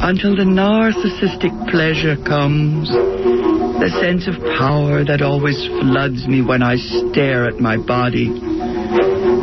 until 0.00 0.34
the 0.34 0.42
narcissistic 0.42 1.70
pleasure 1.70 2.16
comes, 2.16 2.90
the 2.90 3.90
sense 4.00 4.26
of 4.26 4.34
power 4.58 5.04
that 5.04 5.22
always 5.22 5.66
floods 5.66 6.26
me 6.26 6.42
when 6.42 6.62
I 6.62 6.76
stare 6.76 7.46
at 7.46 7.60
my 7.60 7.76
body. 7.76 8.28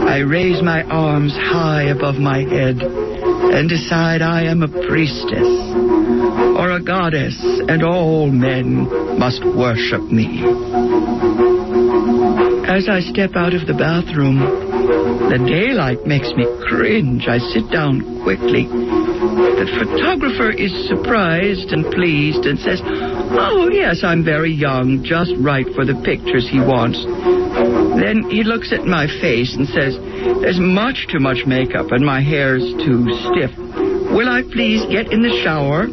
I 0.07 0.19
raise 0.19 0.61
my 0.61 0.83
arms 0.83 1.33
high 1.33 1.83
above 1.83 2.15
my 2.15 2.39
head 2.39 2.81
and 2.81 3.69
decide 3.69 4.21
I 4.21 4.43
am 4.43 4.61
a 4.61 4.67
priestess 4.67 5.72
or 6.57 6.71
a 6.71 6.81
goddess, 6.83 7.37
and 7.67 7.83
all 7.83 8.29
men 8.29 8.87
must 9.17 9.43
worship 9.43 10.01
me. 10.11 10.43
As 12.67 12.89
I 12.89 13.01
step 13.01 13.35
out 13.35 13.53
of 13.53 13.67
the 13.67 13.77
bathroom, 13.77 14.39
the 15.29 15.37
daylight 15.45 16.05
makes 16.05 16.31
me 16.33 16.45
cringe. 16.67 17.27
I 17.27 17.37
sit 17.37 17.69
down 17.71 18.23
quickly. 18.23 18.65
The 18.65 19.69
photographer 19.79 20.49
is 20.49 20.73
surprised 20.87 21.71
and 21.71 21.85
pleased 21.93 22.45
and 22.45 22.59
says, 22.59 22.81
Oh, 22.83 23.69
yes, 23.71 24.03
I'm 24.03 24.25
very 24.25 24.51
young, 24.51 25.03
just 25.03 25.31
right 25.39 25.67
for 25.75 25.85
the 25.85 25.95
pictures 26.03 26.49
he 26.49 26.59
wants. 26.59 26.99
Then 28.01 28.29
he 28.29 28.43
looks 28.43 28.73
at 28.73 28.85
my 28.85 29.07
face 29.21 29.55
and 29.55 29.67
says, 29.69 29.95
There's 30.41 30.59
much 30.59 31.07
too 31.11 31.19
much 31.19 31.45
makeup 31.45 31.91
and 31.91 32.03
my 32.03 32.21
hair's 32.21 32.65
too 32.83 33.05
stiff. 33.31 33.53
Will 34.13 34.29
I 34.29 34.43
please 34.43 34.83
get 34.91 35.13
in 35.13 35.21
the 35.21 35.41
shower 35.43 35.87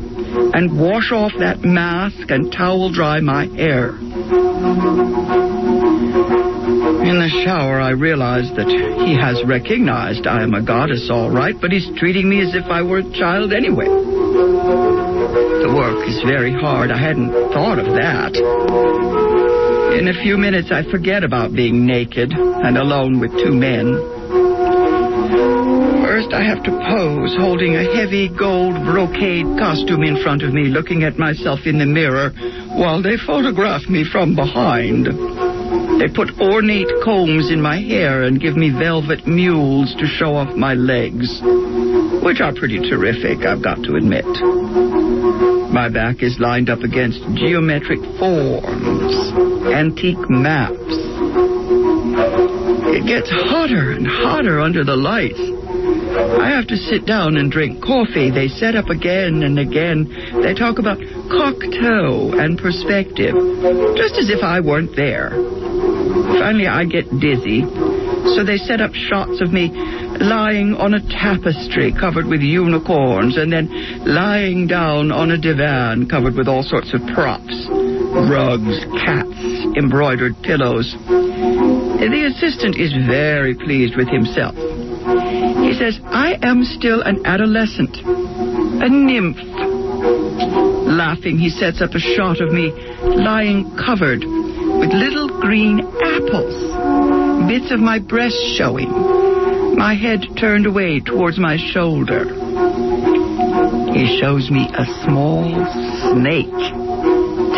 and 0.55 0.79
wash 0.79 1.13
off 1.13 1.33
that 1.39 1.63
mask 1.63 2.31
and 2.31 2.53
towel 2.53 2.91
dry 2.93 3.21
my 3.21 3.47
hair? 3.47 3.97
In 7.01 7.19
the 7.19 7.31
shower, 7.45 7.81
I 7.81 7.91
realize 7.91 8.51
that 8.57 8.69
he 8.69 9.15
has 9.19 9.43
recognized 9.47 10.27
I 10.27 10.43
am 10.43 10.55
a 10.55 10.63
goddess, 10.63 11.09
all 11.11 11.31
right, 11.31 11.55
but 11.61 11.73
he's 11.73 11.91
treating 11.99 12.29
me 12.29 12.41
as 12.43 12.55
if 12.55 12.67
I 12.67 12.83
were 12.83 12.99
a 12.99 13.13
child 13.19 13.53
anyway. 13.53 13.87
The 13.87 15.73
work 15.75 16.07
is 16.09 16.23
very 16.23 16.53
hard. 16.53 16.91
I 16.91 16.99
hadn't 16.99 17.33
thought 17.53 17.79
of 17.79 17.87
that. 17.87 18.37
In 19.99 20.09
a 20.09 20.23
few 20.23 20.37
minutes, 20.39 20.71
I 20.71 20.83
forget 20.91 21.25
about 21.25 21.53
being 21.53 21.85
naked 21.87 22.33
and 22.33 22.77
alone 22.79 23.19
with 23.19 23.33
two 23.33 23.53
men. 23.53 24.20
First, 26.31 26.43
I 26.43 26.45
have 26.45 26.63
to 26.65 26.71
pose, 26.71 27.35
holding 27.39 27.75
a 27.75 27.97
heavy 27.97 28.29
gold 28.29 28.75
brocade 28.85 29.47
costume 29.59 30.03
in 30.05 30.23
front 30.23 30.43
of 30.43 30.53
me, 30.53 30.69
looking 30.69 31.03
at 31.03 31.19
myself 31.19 31.61
in 31.67 31.79
the 31.79 31.87
mirror 31.87 32.31
while 32.79 33.03
they 33.03 33.17
photograph 33.17 33.89
me 33.89 34.05
from 34.05 34.37
behind. 34.37 35.07
They 36.01 36.09
put 36.15 36.39
ornate 36.41 36.89
combs 37.03 37.51
in 37.51 37.61
my 37.61 37.81
hair 37.81 38.23
and 38.23 38.41
give 38.41 38.57
me 38.57 38.71
velvet 38.71 39.27
mules 39.27 39.95
to 39.99 40.07
show 40.07 40.35
off 40.37 40.55
my 40.57 40.75
legs, 40.75 41.41
which 42.23 42.41
are 42.41 42.55
pretty 42.55 42.79
terrific, 42.79 43.45
I've 43.45 43.63
got 43.63 43.83
to 43.83 43.97
admit. 43.97 44.27
My 45.73 45.89
back 45.89 46.23
is 46.23 46.39
lined 46.39 46.71
up 46.71 46.81
against 46.81 47.21
geometric 47.35 48.01
forms, 48.19 49.15
antique 49.73 50.31
maps. 50.31 50.95
It 52.93 53.07
gets 53.07 53.31
hotter 53.31 53.93
and 53.93 54.07
hotter 54.07 54.61
under 54.61 54.85
the 54.85 54.97
lights. 54.97 55.60
I 56.11 56.51
have 56.51 56.67
to 56.69 56.77
sit 56.77 57.07
down 57.07 57.37
and 57.37 57.51
drink 57.51 57.83
coffee. 57.83 58.31
They 58.31 58.49
set 58.49 58.75
up 58.75 58.89
again 58.89 59.43
and 59.43 59.59
again. 59.59 60.11
They 60.43 60.55
talk 60.55 60.79
about 60.79 60.99
Cocteau 60.99 62.35
and 62.39 62.59
perspective, 62.59 63.35
just 63.97 64.19
as 64.19 64.31
if 64.31 64.43
I 64.43 64.61
weren't 64.61 64.97
there. 64.97 65.31
Finally, 65.31 66.67
I 66.67 66.85
get 66.85 67.07
dizzy, 67.21 67.63
so 68.35 68.45
they 68.45 68.57
set 68.57 68.81
up 68.81 68.93
shots 68.95 69.41
of 69.41 69.53
me 69.53 69.71
lying 70.21 70.75
on 70.75 70.95
a 70.95 71.01
tapestry 71.09 71.93
covered 71.93 72.27
with 72.27 72.41
unicorns 72.41 73.37
and 73.37 73.53
then 73.53 73.69
lying 74.05 74.67
down 74.67 75.13
on 75.13 75.31
a 75.31 75.39
divan 75.39 76.09
covered 76.09 76.35
with 76.35 76.49
all 76.49 76.63
sorts 76.63 76.93
of 76.93 77.01
props 77.15 77.69
rugs, 78.11 78.85
cats, 79.07 79.39
embroidered 79.79 80.35
pillows. 80.43 80.95
The 81.07 82.27
assistant 82.27 82.77
is 82.77 82.93
very 83.07 83.55
pleased 83.55 83.97
with 83.97 84.09
himself. 84.09 84.57
He 85.71 85.77
says, 85.77 86.01
I 86.07 86.37
am 86.43 86.65
still 86.65 87.01
an 87.03 87.25
adolescent, 87.25 87.97
a 88.03 88.89
nymph. 88.89 89.37
Laughing, 90.91 91.39
he 91.39 91.49
sets 91.49 91.81
up 91.81 91.95
a 91.95 92.01
shot 92.01 92.41
of 92.41 92.51
me 92.51 92.73
lying 93.03 93.71
covered 93.77 94.25
with 94.25 94.93
little 94.93 95.29
green 95.29 95.79
apples, 95.79 96.57
bits 97.47 97.71
of 97.71 97.79
my 97.79 98.01
breast 98.01 98.35
showing, 98.59 98.91
my 99.77 99.95
head 99.95 100.27
turned 100.41 100.67
away 100.67 100.99
towards 100.99 101.39
my 101.39 101.57
shoulder. 101.57 102.25
He 103.95 104.19
shows 104.21 104.51
me 104.51 104.69
a 104.75 104.85
small 105.07 105.55
snake 106.11 106.51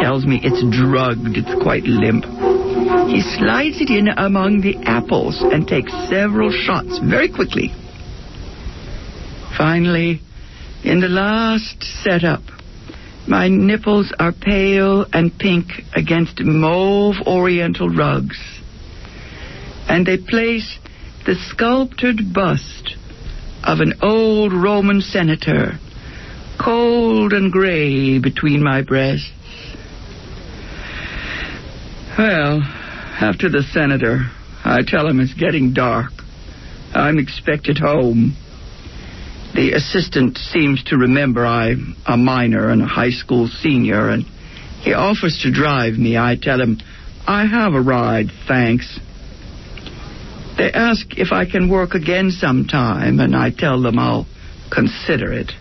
tells 0.02 0.26
me 0.26 0.38
it's 0.42 0.62
drugged, 0.76 1.36
it's 1.36 1.62
quite 1.62 1.84
limp. 1.84 2.24
He 3.08 3.22
slides 3.38 3.80
it 3.80 3.88
in 3.88 4.08
among 4.08 4.60
the 4.60 4.76
apples 4.84 5.40
and 5.40 5.66
takes 5.66 5.92
several 6.10 6.50
shots 6.50 6.98
very 6.98 7.30
quickly. 7.30 7.72
Finally, 9.62 10.20
in 10.82 10.98
the 10.98 11.06
last 11.06 11.84
setup, 12.02 12.42
my 13.28 13.46
nipples 13.46 14.12
are 14.18 14.32
pale 14.32 15.06
and 15.12 15.38
pink 15.38 15.66
against 15.94 16.40
mauve 16.40 17.14
oriental 17.28 17.88
rugs. 17.88 18.40
And 19.88 20.04
they 20.04 20.16
place 20.16 20.80
the 21.26 21.36
sculptured 21.36 22.34
bust 22.34 22.96
of 23.62 23.78
an 23.78 23.92
old 24.02 24.52
Roman 24.52 25.00
senator, 25.00 25.78
cold 26.60 27.32
and 27.32 27.52
gray 27.52 28.18
between 28.18 28.64
my 28.64 28.82
breasts. 28.82 29.30
Well, 32.18 32.62
after 33.20 33.48
the 33.48 33.62
senator, 33.62 34.28
I 34.64 34.80
tell 34.84 35.06
him 35.06 35.20
it's 35.20 35.34
getting 35.34 35.72
dark. 35.72 36.10
I'm 36.92 37.20
expected 37.20 37.78
home. 37.78 38.36
The 39.54 39.72
assistant 39.72 40.38
seems 40.38 40.82
to 40.84 40.96
remember 40.96 41.44
I'm 41.44 41.96
a 42.06 42.16
minor 42.16 42.70
and 42.70 42.80
a 42.80 42.86
high 42.86 43.10
school 43.10 43.48
senior, 43.48 44.08
and 44.08 44.24
he 44.80 44.94
offers 44.94 45.40
to 45.42 45.52
drive 45.52 45.94
me. 45.94 46.16
I 46.16 46.36
tell 46.40 46.60
him, 46.60 46.78
I 47.26 47.44
have 47.44 47.74
a 47.74 47.80
ride, 47.80 48.28
thanks. 48.48 48.98
They 50.56 50.72
ask 50.72 51.18
if 51.18 51.32
I 51.32 51.44
can 51.44 51.68
work 51.68 51.94
again 51.94 52.30
sometime, 52.30 53.20
and 53.20 53.36
I 53.36 53.50
tell 53.50 53.82
them 53.82 53.98
I'll 53.98 54.26
consider 54.70 55.32
it. 55.32 55.52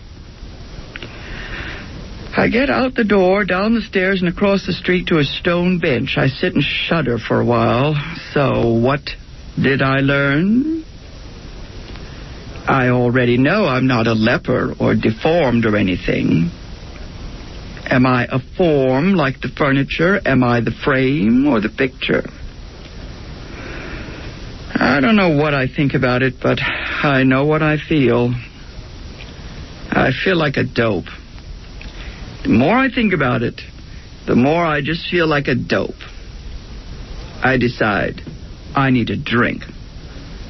I 2.34 2.48
get 2.48 2.70
out 2.70 2.94
the 2.94 3.04
door, 3.04 3.44
down 3.44 3.74
the 3.74 3.82
stairs, 3.82 4.22
and 4.22 4.30
across 4.30 4.66
the 4.66 4.72
street 4.72 5.08
to 5.08 5.18
a 5.18 5.24
stone 5.24 5.80
bench. 5.80 6.14
I 6.16 6.28
sit 6.28 6.54
and 6.54 6.62
shudder 6.62 7.18
for 7.18 7.40
a 7.40 7.44
while. 7.44 7.94
So, 8.32 8.72
what 8.72 9.02
did 9.60 9.82
I 9.82 9.98
learn? 9.98 10.84
I 12.66 12.88
already 12.88 13.38
know 13.38 13.66
I'm 13.66 13.86
not 13.86 14.06
a 14.06 14.12
leper 14.12 14.74
or 14.78 14.94
deformed 14.94 15.66
or 15.66 15.76
anything. 15.76 16.50
Am 17.86 18.06
I 18.06 18.26
a 18.30 18.38
form 18.56 19.14
like 19.14 19.40
the 19.40 19.48
furniture? 19.48 20.20
Am 20.24 20.42
I 20.42 20.60
the 20.60 20.70
frame 20.70 21.46
or 21.46 21.60
the 21.60 21.68
picture? 21.68 22.22
I 24.74 25.00
don't 25.00 25.16
know 25.16 25.36
what 25.36 25.54
I 25.54 25.66
think 25.66 25.94
about 25.94 26.22
it, 26.22 26.34
but 26.42 26.58
I 26.60 27.24
know 27.24 27.44
what 27.44 27.62
I 27.62 27.76
feel. 27.76 28.32
I 29.90 30.10
feel 30.24 30.36
like 30.36 30.56
a 30.56 30.64
dope. 30.64 31.04
The 32.44 32.48
more 32.48 32.74
I 32.74 32.88
think 32.88 33.12
about 33.12 33.42
it, 33.42 33.60
the 34.26 34.34
more 34.34 34.64
I 34.64 34.80
just 34.80 35.10
feel 35.10 35.26
like 35.26 35.48
a 35.48 35.54
dope. 35.54 36.00
I 37.42 37.58
decide 37.58 38.22
I 38.74 38.90
need 38.90 39.10
a 39.10 39.16
drink. 39.16 39.64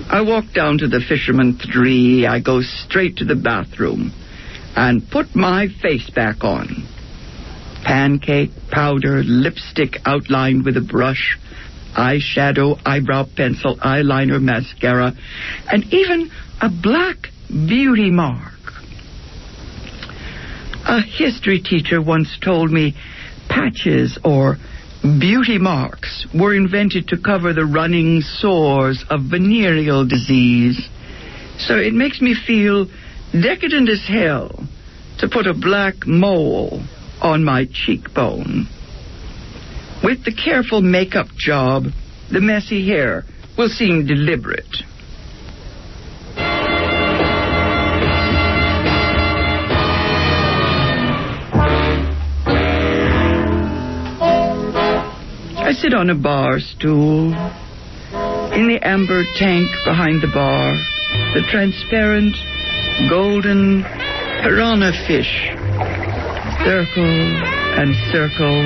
I 0.09 0.21
walk 0.21 0.53
down 0.53 0.79
to 0.79 0.88
the 0.88 1.01
Fisherman 1.01 1.59
Three. 1.59 2.27
I 2.27 2.41
go 2.41 2.61
straight 2.61 3.17
to 3.19 3.25
the 3.25 3.35
bathroom 3.35 4.12
and 4.77 5.09
put 5.11 5.35
my 5.35 5.69
face 5.81 6.09
back 6.11 6.45
on. 6.45 6.87
Pancake, 7.85 8.51
powder, 8.71 9.23
lipstick 9.25 9.99
outlined 10.05 10.65
with 10.65 10.77
a 10.77 10.81
brush, 10.81 11.38
eyeshadow, 11.95 12.81
eyebrow 12.87 13.27
pencil, 13.37 13.77
eyeliner, 13.79 14.41
mascara, 14.41 15.12
and 15.71 15.85
even 15.93 16.31
a 16.61 16.69
black 16.69 17.29
beauty 17.49 18.11
mark. 18.11 18.53
A 20.87 21.01
history 21.01 21.61
teacher 21.61 22.01
once 22.01 22.38
told 22.41 22.71
me 22.71 22.95
patches 23.49 24.19
or 24.25 24.59
beauty 25.03 25.59
marks 25.59 26.27
were 26.33 26.55
invented 26.55 27.09
to 27.09 27.17
cover 27.17 27.53
the 27.53 27.67
running 27.67 28.21
sores 28.21 29.05
of 29.11 29.23
venereal 29.31 30.07
disease. 30.07 30.88
So 31.59 31.77
it 31.77 31.93
makes 31.93 32.21
me 32.21 32.35
feel 32.35 32.87
decadent 33.33 33.88
as 33.88 34.05
hell 34.07 34.67
to 35.19 35.29
put 35.29 35.47
a 35.47 35.55
black 35.55 36.07
mole 36.07 36.83
on 37.21 37.45
my 37.45 37.67
cheekbone. 37.73 38.67
With 40.05 40.25
the 40.25 40.35
careful 40.35 40.81
makeup 40.81 41.29
job, 41.37 41.85
the 42.31 42.41
messy 42.41 42.87
hair 42.87 43.25
will 43.57 43.69
seem 43.69 44.07
deliberate. 44.07 44.83
I 55.72 55.74
sit 55.74 55.94
on 55.94 56.11
a 56.11 56.14
bar 56.14 56.61
stool. 56.61 57.32
In 58.52 58.68
the 58.68 58.78
amber 58.82 59.24
tank 59.38 59.70
behind 59.87 60.20
the 60.20 60.28
bar, 60.28 60.74
the 61.32 61.40
transparent, 61.48 62.37
golden 63.08 63.82
piranha 64.44 64.92
fish 65.08 65.48
circle 66.61 67.16
and 67.80 67.96
circle, 68.12 68.61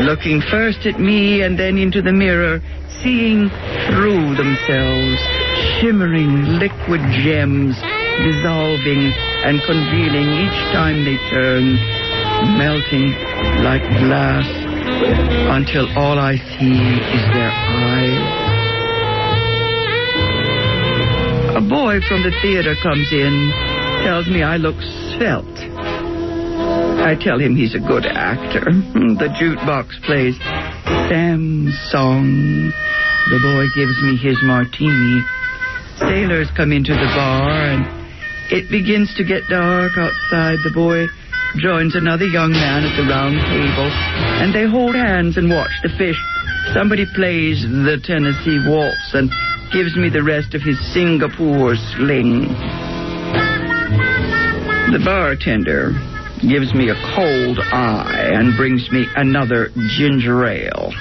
looking 0.00 0.40
first 0.40 0.86
at 0.86 0.98
me 0.98 1.42
and 1.42 1.58
then 1.58 1.76
into 1.76 2.00
the 2.00 2.12
mirror, 2.12 2.62
seeing 3.04 3.50
through 3.84 4.34
themselves, 4.34 5.20
shimmering 5.76 6.56
liquid 6.56 7.02
gems, 7.20 7.76
dissolving 8.24 9.12
and 9.44 9.60
congealing 9.68 10.28
each 10.40 10.58
time 10.72 11.04
they 11.04 11.18
turn, 11.28 11.76
melting 12.56 13.12
like 13.60 13.84
glass 14.00 14.65
until 14.86 15.86
all 15.98 16.18
I 16.18 16.36
see 16.36 16.76
is 16.76 17.24
their 17.32 17.50
eyes. 17.50 18.46
A 21.56 21.60
boy 21.60 22.00
from 22.06 22.22
the 22.22 22.32
theater 22.42 22.74
comes 22.82 23.12
in, 23.12 23.50
tells 24.04 24.28
me 24.28 24.42
I 24.42 24.56
look 24.56 24.76
svelte. 25.16 25.72
I 27.06 27.14
tell 27.14 27.38
him 27.38 27.56
he's 27.56 27.74
a 27.74 27.80
good 27.80 28.06
actor. 28.06 28.70
The 29.16 29.28
jukebox 29.40 30.02
plays 30.04 30.36
Sam's 31.08 31.72
song. 31.90 32.72
The 33.30 33.40
boy 33.40 33.64
gives 33.74 33.96
me 34.02 34.16
his 34.16 34.36
martini. 34.42 35.22
Sailors 35.96 36.50
come 36.54 36.72
into 36.72 36.92
the 36.92 37.08
bar, 37.16 37.48
and 37.48 37.86
it 38.52 38.68
begins 38.70 39.14
to 39.16 39.24
get 39.24 39.48
dark 39.48 39.96
outside. 39.96 40.58
The 40.64 40.72
boy 40.74 41.06
joins 41.58 41.94
another 41.94 42.26
young 42.26 42.52
man 42.52 42.84
at 42.84 42.96
the 42.96 43.08
round 43.08 43.36
table, 43.40 43.90
and 44.42 44.54
they 44.54 44.66
hold 44.66 44.94
hands 44.94 45.36
and 45.36 45.50
watch 45.50 45.70
the 45.82 45.88
fish. 45.96 46.20
Somebody 46.74 47.06
plays 47.14 47.62
the 47.62 47.98
Tennessee 48.02 48.60
Waltz 48.68 49.14
and 49.14 49.30
gives 49.72 49.96
me 49.96 50.08
the 50.08 50.22
rest 50.22 50.54
of 50.54 50.62
his 50.62 50.78
Singapore 50.92 51.76
sling. 51.96 52.48
The 54.92 55.02
bartender 55.04 55.92
gives 56.40 56.74
me 56.74 56.90
a 56.90 56.98
cold 57.14 57.58
eye 57.72 58.30
and 58.34 58.56
brings 58.56 58.90
me 58.90 59.06
another 59.16 59.70
ginger 59.96 60.46
ale. 60.46 60.92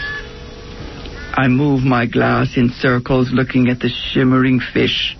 I 1.37 1.47
move 1.47 1.83
my 1.83 2.05
glass 2.05 2.55
in 2.55 2.69
circles 2.69 3.29
looking 3.31 3.67
at 3.67 3.79
the 3.79 3.89
shimmering 3.89 4.61
fish 4.73 5.17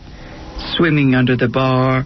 swimming 0.76 1.14
under 1.16 1.36
the 1.36 1.50
bar 1.50 2.06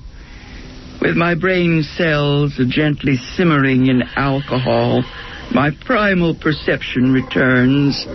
With 1.01 1.15
my 1.15 1.33
brain 1.33 1.83
cells 1.83 2.59
gently 2.67 3.15
simmering 3.15 3.88
in 3.88 4.03
alcohol, 4.15 5.03
my 5.51 5.71
primal 5.85 6.35
perception 6.35 7.13
returns. 7.13 8.05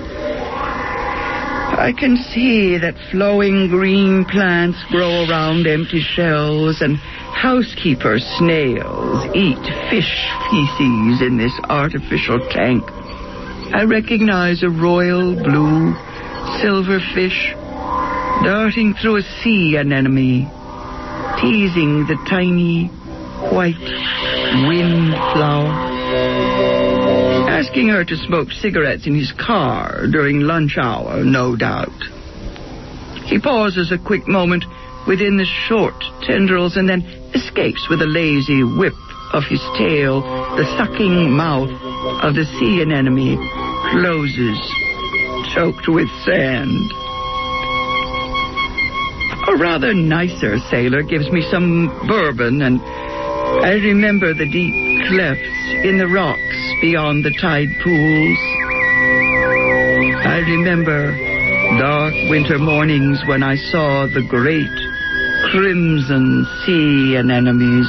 I 1.77 1.93
can 1.99 2.17
see 2.17 2.79
that 2.79 2.95
flowing 3.11 3.69
green 3.69 4.25
plants 4.27 4.79
grow 4.91 5.27
around 5.27 5.67
empty 5.67 6.01
shells 6.01 6.83
and 6.83 6.97
housekeeper 6.97 8.19
snails 8.39 9.27
eat 9.35 9.65
fish 9.91 10.15
feces 10.51 11.21
in 11.21 11.37
this 11.37 11.53
artificial 11.69 12.39
tank. 12.51 12.85
I 13.75 13.85
recognize 13.85 14.63
a 14.63 14.71
royal 14.71 15.35
blue 15.35 15.97
silver 16.61 17.01
fish 17.15 17.55
darting 18.45 18.95
through 18.95 19.17
a 19.17 19.23
sea 19.43 19.77
anemone, 19.77 20.47
teasing 21.45 22.07
the 22.07 22.17
tiny 22.27 22.87
white 23.53 23.77
windflower. 24.67 25.69
Asking 27.51 27.89
her 27.89 28.03
to 28.03 28.17
smoke 28.17 28.51
cigarettes 28.51 29.07
in 29.07 29.15
his 29.15 29.31
car 29.33 30.07
during 30.11 30.41
lunch 30.41 30.79
hour, 30.79 31.23
no 31.23 31.55
doubt. 31.55 31.93
He 33.27 33.39
pauses 33.39 33.93
a 33.93 33.99
quick 33.99 34.27
moment 34.27 34.65
within 35.07 35.37
the 35.37 35.45
short 35.45 35.95
tendrils 36.23 36.77
and 36.77 36.89
then 36.89 37.03
escapes 37.35 37.89
with 37.91 38.01
a 38.01 38.07
lazy 38.07 38.65
whip 38.65 38.95
of 39.35 39.45
his 39.45 39.61
tail. 39.77 40.23
The 40.57 40.65
sucking 40.79 41.31
mouth 41.31 41.71
of 42.25 42.35
the 42.35 42.47
sea 42.59 42.81
anemone 42.81 43.37
closes, 43.93 44.61
choked 45.55 45.89
with 45.89 46.09
sand. 46.25 47.04
A 49.47 49.57
rather 49.57 49.93
nicer 49.93 50.59
sailor 50.71 51.03
gives 51.03 51.31
me 51.31 51.43
some 51.51 51.89
bourbon, 52.09 52.63
and 52.63 52.81
I 52.81 53.75
remember 53.75 54.33
the 54.33 54.49
deep 54.49 54.75
clefts 55.09 55.85
in 55.85 55.99
the 55.99 56.09
rocks 56.09 56.57
beyond 56.81 57.25
the 57.25 57.35
tide 57.41 57.69
pools. 57.83 58.39
I 60.25 60.39
remember 60.49 61.13
dark 61.79 62.15
winter 62.31 62.59
mornings 62.59 63.21
when 63.27 63.43
I 63.43 63.57
saw 63.57 64.07
the 64.07 64.23
great 64.23 64.71
crimson 65.51 66.47
sea 66.65 67.17
anemones 67.17 67.87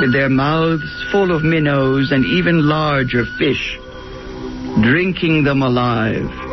with 0.00 0.12
their 0.12 0.28
mouths 0.30 1.04
full 1.10 1.34
of 1.34 1.42
minnows 1.42 2.12
and 2.12 2.24
even 2.24 2.68
larger 2.68 3.24
fish, 3.38 3.76
drinking 4.82 5.42
them 5.42 5.62
alive. 5.62 6.49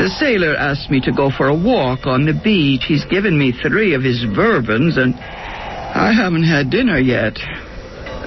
The 0.00 0.08
sailor 0.18 0.56
asked 0.56 0.90
me 0.90 1.00
to 1.02 1.12
go 1.12 1.30
for 1.30 1.48
a 1.48 1.54
walk 1.54 2.06
on 2.06 2.24
the 2.24 2.32
beach. 2.32 2.84
He's 2.88 3.04
given 3.04 3.38
me 3.38 3.52
three 3.52 3.94
of 3.94 4.02
his 4.02 4.24
bourbons, 4.34 4.96
and 4.96 5.14
I 5.14 6.12
haven't 6.16 6.44
had 6.44 6.70
dinner 6.70 6.98
yet. 6.98 7.38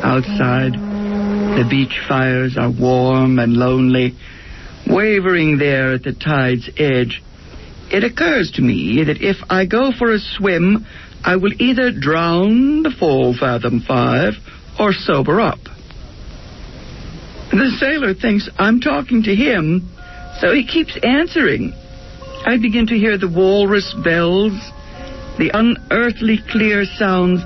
Outside, 0.04 0.74
the 0.74 1.68
beach 1.70 2.00
fires 2.08 2.58
are 2.58 2.70
warm 2.70 3.40
and 3.40 3.54
lonely, 3.54 4.16
wavering 4.88 5.58
there 5.58 5.94
at 5.94 6.04
the 6.04 6.14
tide's 6.14 6.70
edge. 6.78 7.22
It 7.92 8.04
occurs 8.04 8.52
to 8.56 8.62
me 8.62 9.04
that 9.06 9.22
if 9.22 9.38
I 9.50 9.66
go 9.66 9.92
for 9.92 10.12
a 10.12 10.20
swim, 10.20 10.86
I 11.24 11.36
will 11.36 11.54
either 11.60 11.92
drown 11.92 12.84
the 12.84 12.92
full 12.92 13.34
fathom 13.34 13.82
five 13.82 14.34
or 14.80 14.94
sober 14.94 15.40
up. 15.40 15.60
The 17.52 17.76
sailor 17.80 18.14
thinks 18.14 18.50
I'm 18.58 18.80
talking 18.80 19.24
to 19.24 19.36
him, 19.36 19.90
so 20.42 20.54
he 20.54 20.66
keeps 20.66 20.98
answering. 21.04 21.74
I 22.46 22.58
begin 22.58 22.88
to 22.88 22.98
hear 22.98 23.18
the 23.18 23.30
walrus 23.30 23.94
bells, 24.04 24.54
the 25.38 25.52
unearthly 25.54 26.40
clear 26.50 26.86
sounds 26.86 27.42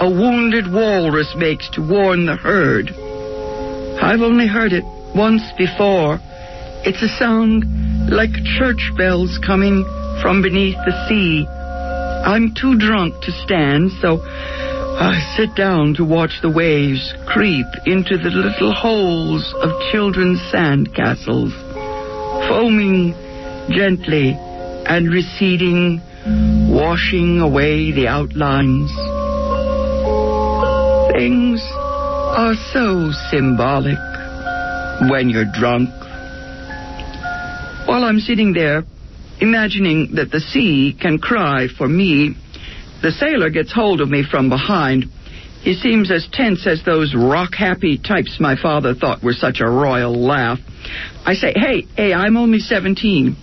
a 0.00 0.10
wounded 0.10 0.72
walrus 0.72 1.32
makes 1.36 1.68
to 1.70 1.80
warn 1.80 2.26
the 2.26 2.34
herd. 2.34 2.90
I've 4.02 4.20
only 4.20 4.48
heard 4.48 4.72
it 4.72 4.84
once 5.14 5.42
before. 5.56 6.18
It's 6.84 7.00
a 7.00 7.08
sound 7.16 7.64
like 8.10 8.32
church 8.58 8.90
bells 8.98 9.38
coming 9.46 9.84
from 10.20 10.42
beneath 10.42 10.74
the 10.84 11.06
sea. 11.06 11.46
I'm 11.46 12.54
too 12.54 12.76
drunk 12.76 13.22
to 13.22 13.30
stand, 13.30 13.92
so 14.00 14.20
I 14.20 15.14
sit 15.36 15.54
down 15.54 15.94
to 15.94 16.04
watch 16.04 16.40
the 16.42 16.50
waves 16.50 17.14
creep 17.24 17.66
into 17.86 18.18
the 18.18 18.30
little 18.30 18.74
holes 18.74 19.54
of 19.62 19.70
children's 19.92 20.40
sand 20.50 20.92
castles, 20.92 21.52
foaming 22.50 23.14
gently 23.70 24.32
and 24.84 25.08
receding, 25.08 26.00
washing 26.68 27.38
away 27.40 27.92
the 27.92 28.08
outlines. 28.08 28.90
Things 31.14 31.62
are 31.78 32.54
so 32.72 33.12
symbolic 33.30 34.02
when 35.08 35.30
you're 35.30 35.50
drunk. 35.52 36.01
While 38.02 38.10
I'm 38.10 38.18
sitting 38.18 38.52
there, 38.52 38.82
imagining 39.40 40.16
that 40.16 40.32
the 40.32 40.40
sea 40.40 40.92
can 41.00 41.18
cry 41.20 41.68
for 41.78 41.86
me, 41.86 42.34
the 43.00 43.12
sailor 43.12 43.48
gets 43.48 43.72
hold 43.72 44.00
of 44.00 44.10
me 44.10 44.24
from 44.28 44.48
behind. 44.48 45.04
He 45.62 45.74
seems 45.74 46.10
as 46.10 46.26
tense 46.32 46.66
as 46.66 46.82
those 46.84 47.14
rock 47.14 47.54
happy 47.54 47.98
types 47.98 48.38
my 48.40 48.60
father 48.60 48.92
thought 48.92 49.22
were 49.22 49.32
such 49.32 49.60
a 49.60 49.70
royal 49.70 50.20
laugh. 50.20 50.58
I 51.24 51.34
say, 51.34 51.52
hey, 51.54 51.86
hey, 51.96 52.12
I'm 52.12 52.36
only 52.36 52.58
17. 52.58 53.36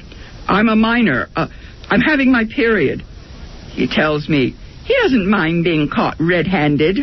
I'm 0.50 0.68
a 0.68 0.76
minor. 0.76 1.28
Uh, 1.38 1.48
I'm 1.90 2.02
having 2.02 2.30
my 2.30 2.44
period. 2.54 3.02
He 3.72 3.88
tells 3.88 4.28
me 4.28 4.58
he 4.84 4.94
doesn't 5.04 5.30
mind 5.30 5.64
being 5.64 5.90
caught 5.90 6.18
red 6.20 6.48
handed. 6.48 6.98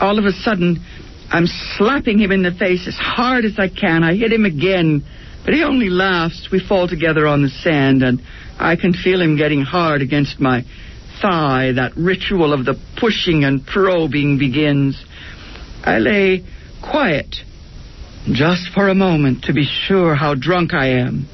All 0.00 0.18
of 0.18 0.24
a 0.24 0.32
sudden, 0.32 0.82
I'm 1.30 1.44
slapping 1.76 2.18
him 2.18 2.32
in 2.32 2.42
the 2.42 2.52
face 2.58 2.88
as 2.88 2.96
hard 2.96 3.44
as 3.44 3.58
I 3.58 3.68
can. 3.68 4.02
I 4.02 4.14
hit 4.14 4.32
him 4.32 4.46
again, 4.46 5.04
but 5.44 5.54
he 5.54 5.62
only 5.62 5.88
laughs. 5.88 6.48
We 6.52 6.60
fall 6.60 6.88
together 6.88 7.26
on 7.26 7.42
the 7.42 7.48
sand, 7.48 8.02
and 8.02 8.22
I 8.58 8.76
can 8.76 8.92
feel 8.92 9.20
him 9.20 9.36
getting 9.36 9.62
hard 9.62 10.02
against 10.02 10.40
my 10.40 10.64
thigh. 11.22 11.72
That 11.72 11.96
ritual 11.96 12.52
of 12.52 12.64
the 12.64 12.78
pushing 12.98 13.44
and 13.44 13.66
probing 13.66 14.38
begins. 14.38 15.02
I 15.82 15.98
lay 15.98 16.44
quiet 16.82 17.36
just 18.26 18.68
for 18.74 18.88
a 18.88 18.94
moment 18.94 19.44
to 19.44 19.54
be 19.54 19.64
sure 19.64 20.14
how 20.14 20.34
drunk 20.34 20.74
I 20.74 20.88
am. 21.00 21.26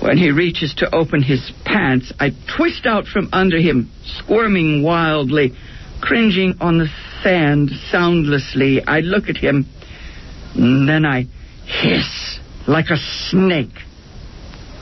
When 0.00 0.18
he 0.18 0.30
reaches 0.30 0.74
to 0.78 0.94
open 0.94 1.22
his 1.22 1.52
pants, 1.64 2.12
I 2.18 2.30
twist 2.56 2.86
out 2.86 3.06
from 3.06 3.28
under 3.32 3.58
him, 3.58 3.90
squirming 4.04 4.82
wildly, 4.82 5.52
cringing 6.00 6.56
on 6.60 6.78
the 6.78 6.88
sand 7.22 7.70
soundlessly. 7.90 8.84
I 8.84 9.00
look 9.00 9.28
at 9.28 9.36
him, 9.36 9.64
and 10.54 10.88
then 10.88 11.06
I 11.06 11.28
hiss 11.64 12.40
like 12.66 12.90
a 12.90 12.96
snake. 13.28 13.74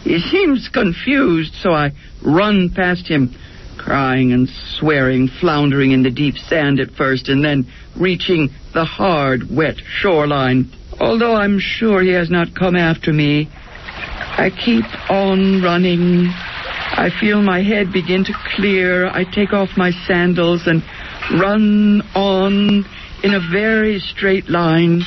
He 0.02 0.18
seems 0.18 0.68
confused, 0.68 1.54
so 1.54 1.72
I 1.72 1.92
run 2.24 2.70
past 2.74 3.06
him, 3.06 3.34
crying 3.78 4.32
and 4.32 4.48
swearing, 4.78 5.28
floundering 5.28 5.92
in 5.92 6.02
the 6.02 6.10
deep 6.10 6.36
sand 6.36 6.80
at 6.80 6.92
first, 6.92 7.28
and 7.28 7.44
then 7.44 7.70
reaching 7.96 8.50
the 8.72 8.84
hard, 8.84 9.50
wet 9.50 9.76
shoreline. 9.86 10.70
Although 10.98 11.34
I'm 11.34 11.58
sure 11.58 12.02
he 12.02 12.10
has 12.10 12.30
not 12.30 12.54
come 12.54 12.76
after 12.76 13.12
me, 13.12 13.48
I 13.52 14.50
keep 14.50 14.84
on 15.10 15.62
running. 15.62 16.26
I 16.28 17.10
feel 17.20 17.42
my 17.42 17.62
head 17.62 17.92
begin 17.92 18.24
to 18.24 18.32
clear. 18.56 19.06
I 19.06 19.24
take 19.24 19.52
off 19.52 19.76
my 19.76 19.90
sandals 20.06 20.66
and 20.66 20.82
run 21.40 22.02
on 22.14 22.84
in 23.22 23.34
a 23.34 23.50
very 23.50 23.98
straight 24.00 24.48
line 24.48 25.02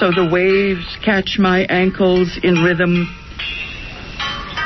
so 0.00 0.10
the 0.10 0.30
waves 0.32 0.96
catch 1.04 1.36
my 1.38 1.66
ankles 1.68 2.40
in 2.42 2.54
rhythm. 2.64 3.06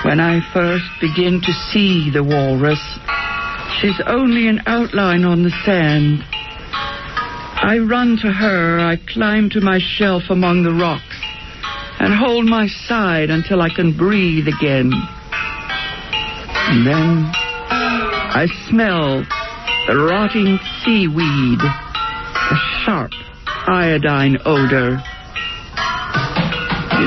When 0.05 0.21
I 0.21 0.39
first 0.53 0.85
begin 1.01 1.41
to 1.41 1.53
see 1.73 2.09
the 2.09 2.23
walrus, 2.23 2.79
she's 3.81 4.01
only 4.07 4.47
an 4.47 4.63
outline 4.67 5.25
on 5.25 5.43
the 5.43 5.51
sand. 5.67 6.23
I 6.31 7.79
run 7.79 8.17
to 8.23 8.31
her, 8.31 8.79
I 8.79 8.97
climb 9.13 9.51
to 9.51 9.61
my 9.61 9.81
shelf 9.81 10.23
among 10.31 10.63
the 10.63 10.73
rocks, 10.73 11.19
and 11.99 12.15
hold 12.15 12.45
my 12.45 12.69
side 12.69 13.31
until 13.31 13.61
I 13.61 13.75
can 13.75 13.97
breathe 13.97 14.47
again. 14.47 14.93
And 16.71 16.87
then 16.87 17.33
I 17.35 18.47
smell 18.71 19.27
the 19.89 19.97
rotting 19.99 20.61
seaweed, 20.85 21.59
a 21.61 22.57
sharp 22.85 23.11
iodine 23.67 24.39
odor. 24.45 25.03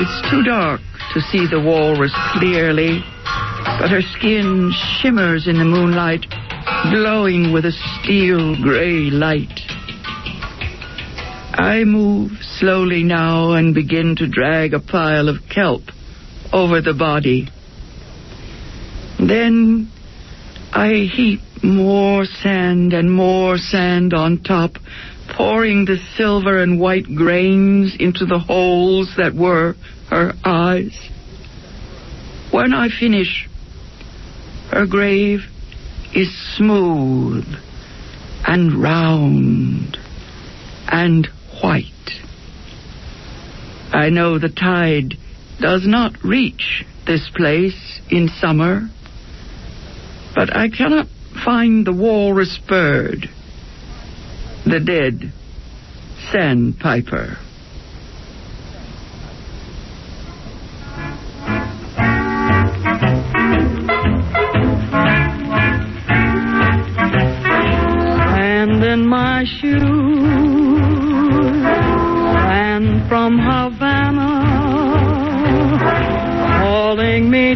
It's 0.00 0.30
too 0.30 0.44
dark 0.44 0.80
to 1.12 1.20
see 1.20 1.48
the 1.50 1.60
walrus 1.60 2.14
clearly. 2.34 3.02
but 3.80 3.90
her 3.90 4.00
skin 4.00 4.72
shimmers 5.00 5.48
in 5.48 5.58
the 5.58 5.64
moonlight, 5.64 6.24
glowing 6.90 7.52
with 7.52 7.64
a 7.64 7.72
steel 7.72 8.54
gray 8.62 9.10
light. 9.10 9.60
I 11.52 11.82
move 11.84 12.30
slowly 12.58 13.02
now 13.02 13.54
and 13.54 13.74
begin 13.74 14.14
to 14.16 14.28
drag 14.28 14.72
a 14.72 14.78
pile 14.78 15.28
of 15.28 15.48
kelp 15.48 15.82
over 16.52 16.80
the 16.80 16.94
body. 16.94 17.48
Then 19.18 19.90
I 20.72 21.10
heap 21.12 21.40
more 21.64 22.24
sand 22.24 22.92
and 22.92 23.10
more 23.10 23.58
sand 23.58 24.14
on 24.14 24.44
top, 24.44 24.76
pouring 25.38 25.84
the 25.84 25.98
silver 26.16 26.60
and 26.60 26.80
white 26.80 27.06
grains 27.14 27.94
into 28.00 28.26
the 28.26 28.40
holes 28.40 29.14
that 29.16 29.32
were 29.36 29.76
her 30.10 30.32
eyes. 30.44 30.98
When 32.50 32.74
I 32.74 32.88
finish, 32.88 33.48
her 34.72 34.84
grave 34.84 35.42
is 36.12 36.28
smooth 36.56 37.46
and 38.48 38.82
round 38.82 39.96
and 40.88 41.28
white. 41.62 41.84
I 43.92 44.10
know 44.10 44.40
the 44.40 44.48
tide 44.48 45.14
does 45.60 45.86
not 45.86 46.24
reach 46.24 46.84
this 47.06 47.30
place 47.36 48.00
in 48.10 48.28
summer, 48.40 48.88
but 50.34 50.54
I 50.56 50.68
cannot 50.68 51.06
find 51.44 51.86
the 51.86 51.92
walrus 51.92 52.58
bird, 52.68 53.30
the 54.64 54.80
dead 54.80 55.32
sandpiper. 56.30 57.38
And 68.40 68.82
in 68.84 69.06
my 69.06 69.44
shoes, 69.44 69.80
and 72.50 73.08
from 73.08 73.38
Havana, 73.38 74.44
calling 76.60 77.30
me 77.30 77.54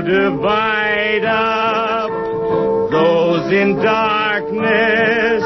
Divide 0.00 1.24
up 1.26 2.10
those 2.90 3.52
in 3.52 3.76
darkness 3.82 5.44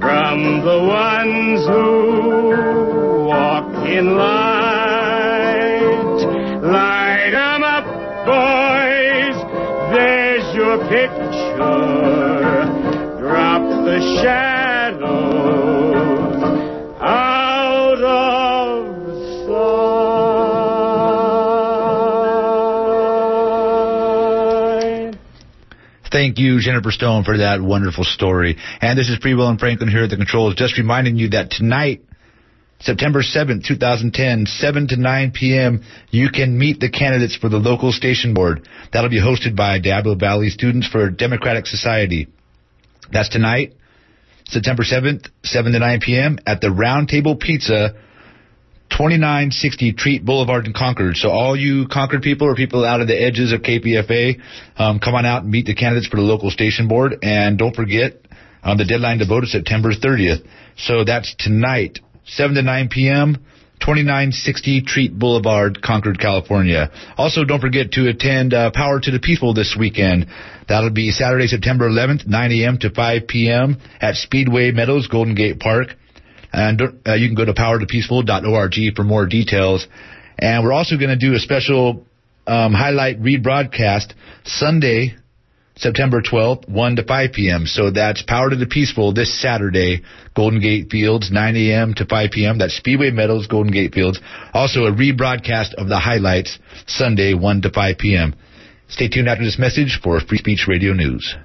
from 0.00 0.64
the 0.64 0.78
ones 0.84 1.64
who 1.64 3.26
walk 3.28 3.86
in 3.86 4.16
light. 4.16 4.98
Light 6.64 7.34
up, 7.34 7.84
boys. 8.26 9.36
There's 9.94 10.54
your 10.56 10.78
picture. 10.88 11.78
Drop 13.20 13.62
the 13.62 14.00
shadows 14.22 14.47
Thank 26.28 26.40
you, 26.40 26.60
Jennifer 26.60 26.90
Stone, 26.90 27.24
for 27.24 27.38
that 27.38 27.62
wonderful 27.62 28.04
story. 28.04 28.58
And 28.82 28.98
this 28.98 29.08
is 29.08 29.16
Free 29.16 29.32
Will 29.32 29.48
and 29.48 29.58
Franklin 29.58 29.88
here 29.88 30.04
at 30.04 30.10
the 30.10 30.16
controls, 30.16 30.56
just 30.56 30.76
reminding 30.76 31.16
you 31.16 31.30
that 31.30 31.50
tonight, 31.50 32.02
September 32.80 33.22
7th, 33.22 33.64
2010, 33.64 34.44
7 34.44 34.88
to 34.88 34.96
9 34.98 35.30
p.m., 35.30 35.82
you 36.10 36.28
can 36.28 36.58
meet 36.58 36.80
the 36.80 36.90
candidates 36.90 37.34
for 37.34 37.48
the 37.48 37.56
local 37.56 37.92
station 37.92 38.34
board. 38.34 38.68
That'll 38.92 39.08
be 39.08 39.18
hosted 39.18 39.56
by 39.56 39.78
Diablo 39.78 40.16
Valley 40.16 40.50
Students 40.50 40.86
for 40.86 41.08
Democratic 41.08 41.64
Society. 41.64 42.28
That's 43.10 43.30
tonight, 43.30 43.72
September 44.44 44.82
7th, 44.82 45.30
7 45.44 45.72
to 45.72 45.78
9 45.78 46.00
p.m. 46.00 46.38
at 46.46 46.60
the 46.60 46.70
Round 46.70 47.08
Table 47.08 47.36
Pizza, 47.36 47.94
2960 48.90 49.92
Treat 49.94 50.24
Boulevard 50.24 50.66
in 50.66 50.72
Concord. 50.72 51.16
So 51.16 51.30
all 51.30 51.56
you 51.56 51.86
Concord 51.88 52.22
people 52.22 52.46
or 52.48 52.54
people 52.54 52.84
out 52.84 53.00
of 53.00 53.06
the 53.06 53.20
edges 53.20 53.52
of 53.52 53.62
KPFA, 53.62 54.40
um, 54.76 54.98
come 54.98 55.14
on 55.14 55.26
out 55.26 55.42
and 55.42 55.50
meet 55.50 55.66
the 55.66 55.74
candidates 55.74 56.08
for 56.08 56.16
the 56.16 56.22
local 56.22 56.50
station 56.50 56.88
board. 56.88 57.16
And 57.22 57.58
don't 57.58 57.74
forget, 57.74 58.14
um, 58.62 58.78
the 58.78 58.84
deadline 58.84 59.18
to 59.18 59.26
vote 59.26 59.44
is 59.44 59.52
September 59.52 59.92
30th. 59.92 60.46
So 60.76 61.04
that's 61.04 61.34
tonight, 61.38 62.00
7 62.26 62.54
to 62.56 62.62
9 62.62 62.88
p.m., 62.88 63.44
2960 63.80 64.82
Treat 64.82 65.18
Boulevard, 65.18 65.80
Concord, 65.82 66.18
California. 66.18 66.90
Also, 67.16 67.44
don't 67.44 67.60
forget 67.60 67.92
to 67.92 68.08
attend 68.08 68.52
uh, 68.52 68.70
Power 68.74 69.00
to 69.00 69.10
the 69.10 69.20
People 69.20 69.54
this 69.54 69.76
weekend. 69.78 70.26
That'll 70.68 70.90
be 70.90 71.10
Saturday, 71.10 71.46
September 71.46 71.88
11th, 71.88 72.26
9 72.26 72.52
a.m. 72.52 72.78
to 72.78 72.90
5 72.90 73.28
p.m. 73.28 73.78
at 74.00 74.16
Speedway 74.16 74.72
Meadows, 74.72 75.06
Golden 75.06 75.34
Gate 75.34 75.60
Park. 75.60 75.94
And 76.52 76.80
uh, 77.06 77.14
you 77.14 77.28
can 77.28 77.34
go 77.34 77.44
to 77.44 77.52
powertopeaceful.org 77.52 78.96
for 78.96 79.04
more 79.04 79.26
details. 79.26 79.86
And 80.38 80.64
we're 80.64 80.72
also 80.72 80.96
going 80.96 81.10
to 81.10 81.16
do 81.16 81.34
a 81.34 81.38
special 81.38 82.06
um, 82.46 82.72
highlight 82.72 83.20
rebroadcast 83.20 84.12
Sunday, 84.44 85.14
September 85.76 86.22
12th, 86.22 86.68
1 86.68 86.96
to 86.96 87.04
5 87.04 87.32
p.m. 87.32 87.66
So 87.66 87.90
that's 87.90 88.22
Power 88.22 88.50
to 88.50 88.56
the 88.56 88.66
Peaceful 88.66 89.12
this 89.12 89.40
Saturday, 89.40 90.02
Golden 90.34 90.60
Gate 90.60 90.90
Fields, 90.90 91.30
9 91.30 91.56
a.m. 91.56 91.94
to 91.94 92.06
5 92.06 92.30
p.m. 92.30 92.58
That's 92.58 92.76
Speedway 92.76 93.10
Meadows, 93.10 93.46
Golden 93.46 93.72
Gate 93.72 93.94
Fields. 93.94 94.20
Also 94.54 94.86
a 94.86 94.92
rebroadcast 94.92 95.74
of 95.74 95.88
the 95.88 95.98
highlights 95.98 96.58
Sunday, 96.86 97.34
1 97.34 97.62
to 97.62 97.70
5 97.70 97.98
p.m. 97.98 98.34
Stay 98.88 99.08
tuned 99.08 99.28
after 99.28 99.44
this 99.44 99.58
message 99.58 100.00
for 100.02 100.18
Free 100.20 100.38
Speech 100.38 100.64
Radio 100.66 100.94
News. 100.94 101.36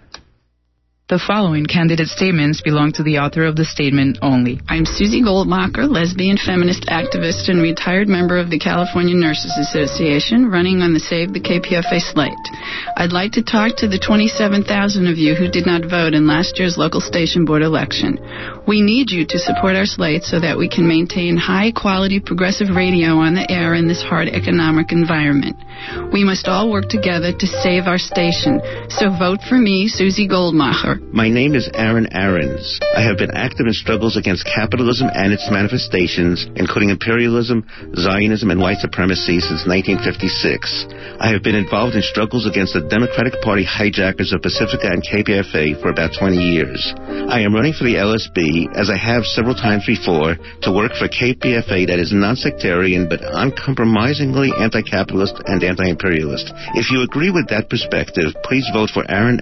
The 1.13 1.19
following 1.19 1.67
candidate 1.67 2.07
statements 2.07 2.65
belong 2.65 2.91
to 2.93 3.03
the 3.03 3.19
author 3.19 3.45
of 3.45 3.55
the 3.55 3.69
statement 3.69 4.17
only. 4.23 4.59
I'm 4.67 4.83
Susie 4.83 5.21
Goldmacher, 5.21 5.85
lesbian 5.85 6.37
feminist 6.41 6.89
activist 6.89 7.53
and 7.53 7.61
retired 7.61 8.07
member 8.07 8.39
of 8.39 8.49
the 8.49 8.57
California 8.57 9.13
Nurses 9.13 9.53
Association, 9.61 10.49
running 10.49 10.81
on 10.81 10.91
the 10.91 10.99
Save 10.99 11.31
the 11.31 11.39
KPFA 11.39 12.01
slate. 12.01 12.33
I'd 12.97 13.13
like 13.13 13.33
to 13.33 13.43
talk 13.43 13.77
to 13.77 13.87
the 13.87 14.01
27,000 14.01 14.65
of 15.05 15.19
you 15.19 15.35
who 15.35 15.53
did 15.53 15.67
not 15.67 15.85
vote 15.85 16.15
in 16.15 16.25
last 16.25 16.57
year's 16.57 16.81
local 16.81 16.99
station 16.99 17.45
board 17.45 17.61
election. 17.61 18.17
We 18.65 18.81
need 18.81 19.11
you 19.11 19.25
to 19.27 19.39
support 19.39 19.75
our 19.75 19.85
slate 19.85 20.23
so 20.23 20.39
that 20.39 20.57
we 20.57 20.69
can 20.69 20.87
maintain 20.87 21.35
high 21.35 21.71
quality 21.75 22.21
progressive 22.23 22.71
radio 22.71 23.19
on 23.19 23.35
the 23.35 23.43
air 23.51 23.75
in 23.75 23.91
this 23.91 24.01
hard 24.01 24.29
economic 24.29 24.93
environment. 24.93 25.59
We 26.15 26.23
must 26.23 26.47
all 26.47 26.71
work 26.71 26.87
together 26.87 27.35
to 27.35 27.47
save 27.59 27.91
our 27.91 27.99
station. 27.99 28.63
So 28.87 29.11
vote 29.11 29.43
for 29.49 29.59
me, 29.59 29.91
Susie 29.91 30.29
Goldmacher. 30.31 30.95
My 31.11 31.27
name 31.27 31.55
is 31.55 31.67
Aaron 31.73 32.07
Aarons. 32.15 32.79
I 32.95 33.03
have 33.03 33.17
been 33.17 33.35
active 33.35 33.67
in 33.67 33.73
struggles 33.73 34.15
against 34.15 34.47
capitalism 34.47 35.11
and 35.11 35.33
its 35.33 35.43
manifestations, 35.51 36.47
including 36.55 36.87
imperialism, 36.89 37.67
Zionism, 37.99 38.49
and 38.49 38.61
white 38.61 38.79
supremacy 38.79 39.43
since 39.43 39.67
1956. 39.67 40.87
I 41.19 41.35
have 41.35 41.43
been 41.43 41.59
involved 41.59 41.95
in 41.99 42.01
struggles 42.01 42.47
against 42.47 42.79
the 42.79 42.87
Democratic 42.87 43.41
Party 43.41 43.67
hijackers 43.67 44.31
of 44.31 44.41
Pacifica 44.41 44.87
and 44.87 45.03
KPFA 45.03 45.81
for 45.81 45.89
about 45.89 46.15
20 46.17 46.37
years. 46.37 46.79
I 47.27 47.41
am 47.43 47.53
running 47.53 47.73
for 47.73 47.83
the 47.83 47.99
LSB, 47.99 48.52
as 48.75 48.89
I 48.89 48.97
have 48.97 49.25
several 49.25 49.55
times 49.55 49.85
before, 49.85 50.37
to 50.61 50.71
work 50.71 50.93
for 50.93 51.07
KPFA 51.09 51.87
that 51.87 51.99
is 51.99 52.13
non-sectarian 52.13 53.09
but 53.09 53.21
uncompromisingly 53.23 54.53
anti-capitalist 54.57 55.41
and 55.45 55.63
anti-imperialist. 55.63 56.51
If 56.75 56.91
you 56.91 57.01
agree 57.01 57.31
with 57.31 57.49
that 57.49 57.69
perspective, 57.69 58.33
please 58.43 58.69
vote 58.73 58.91
for 58.93 59.09
Aaron 59.09 59.39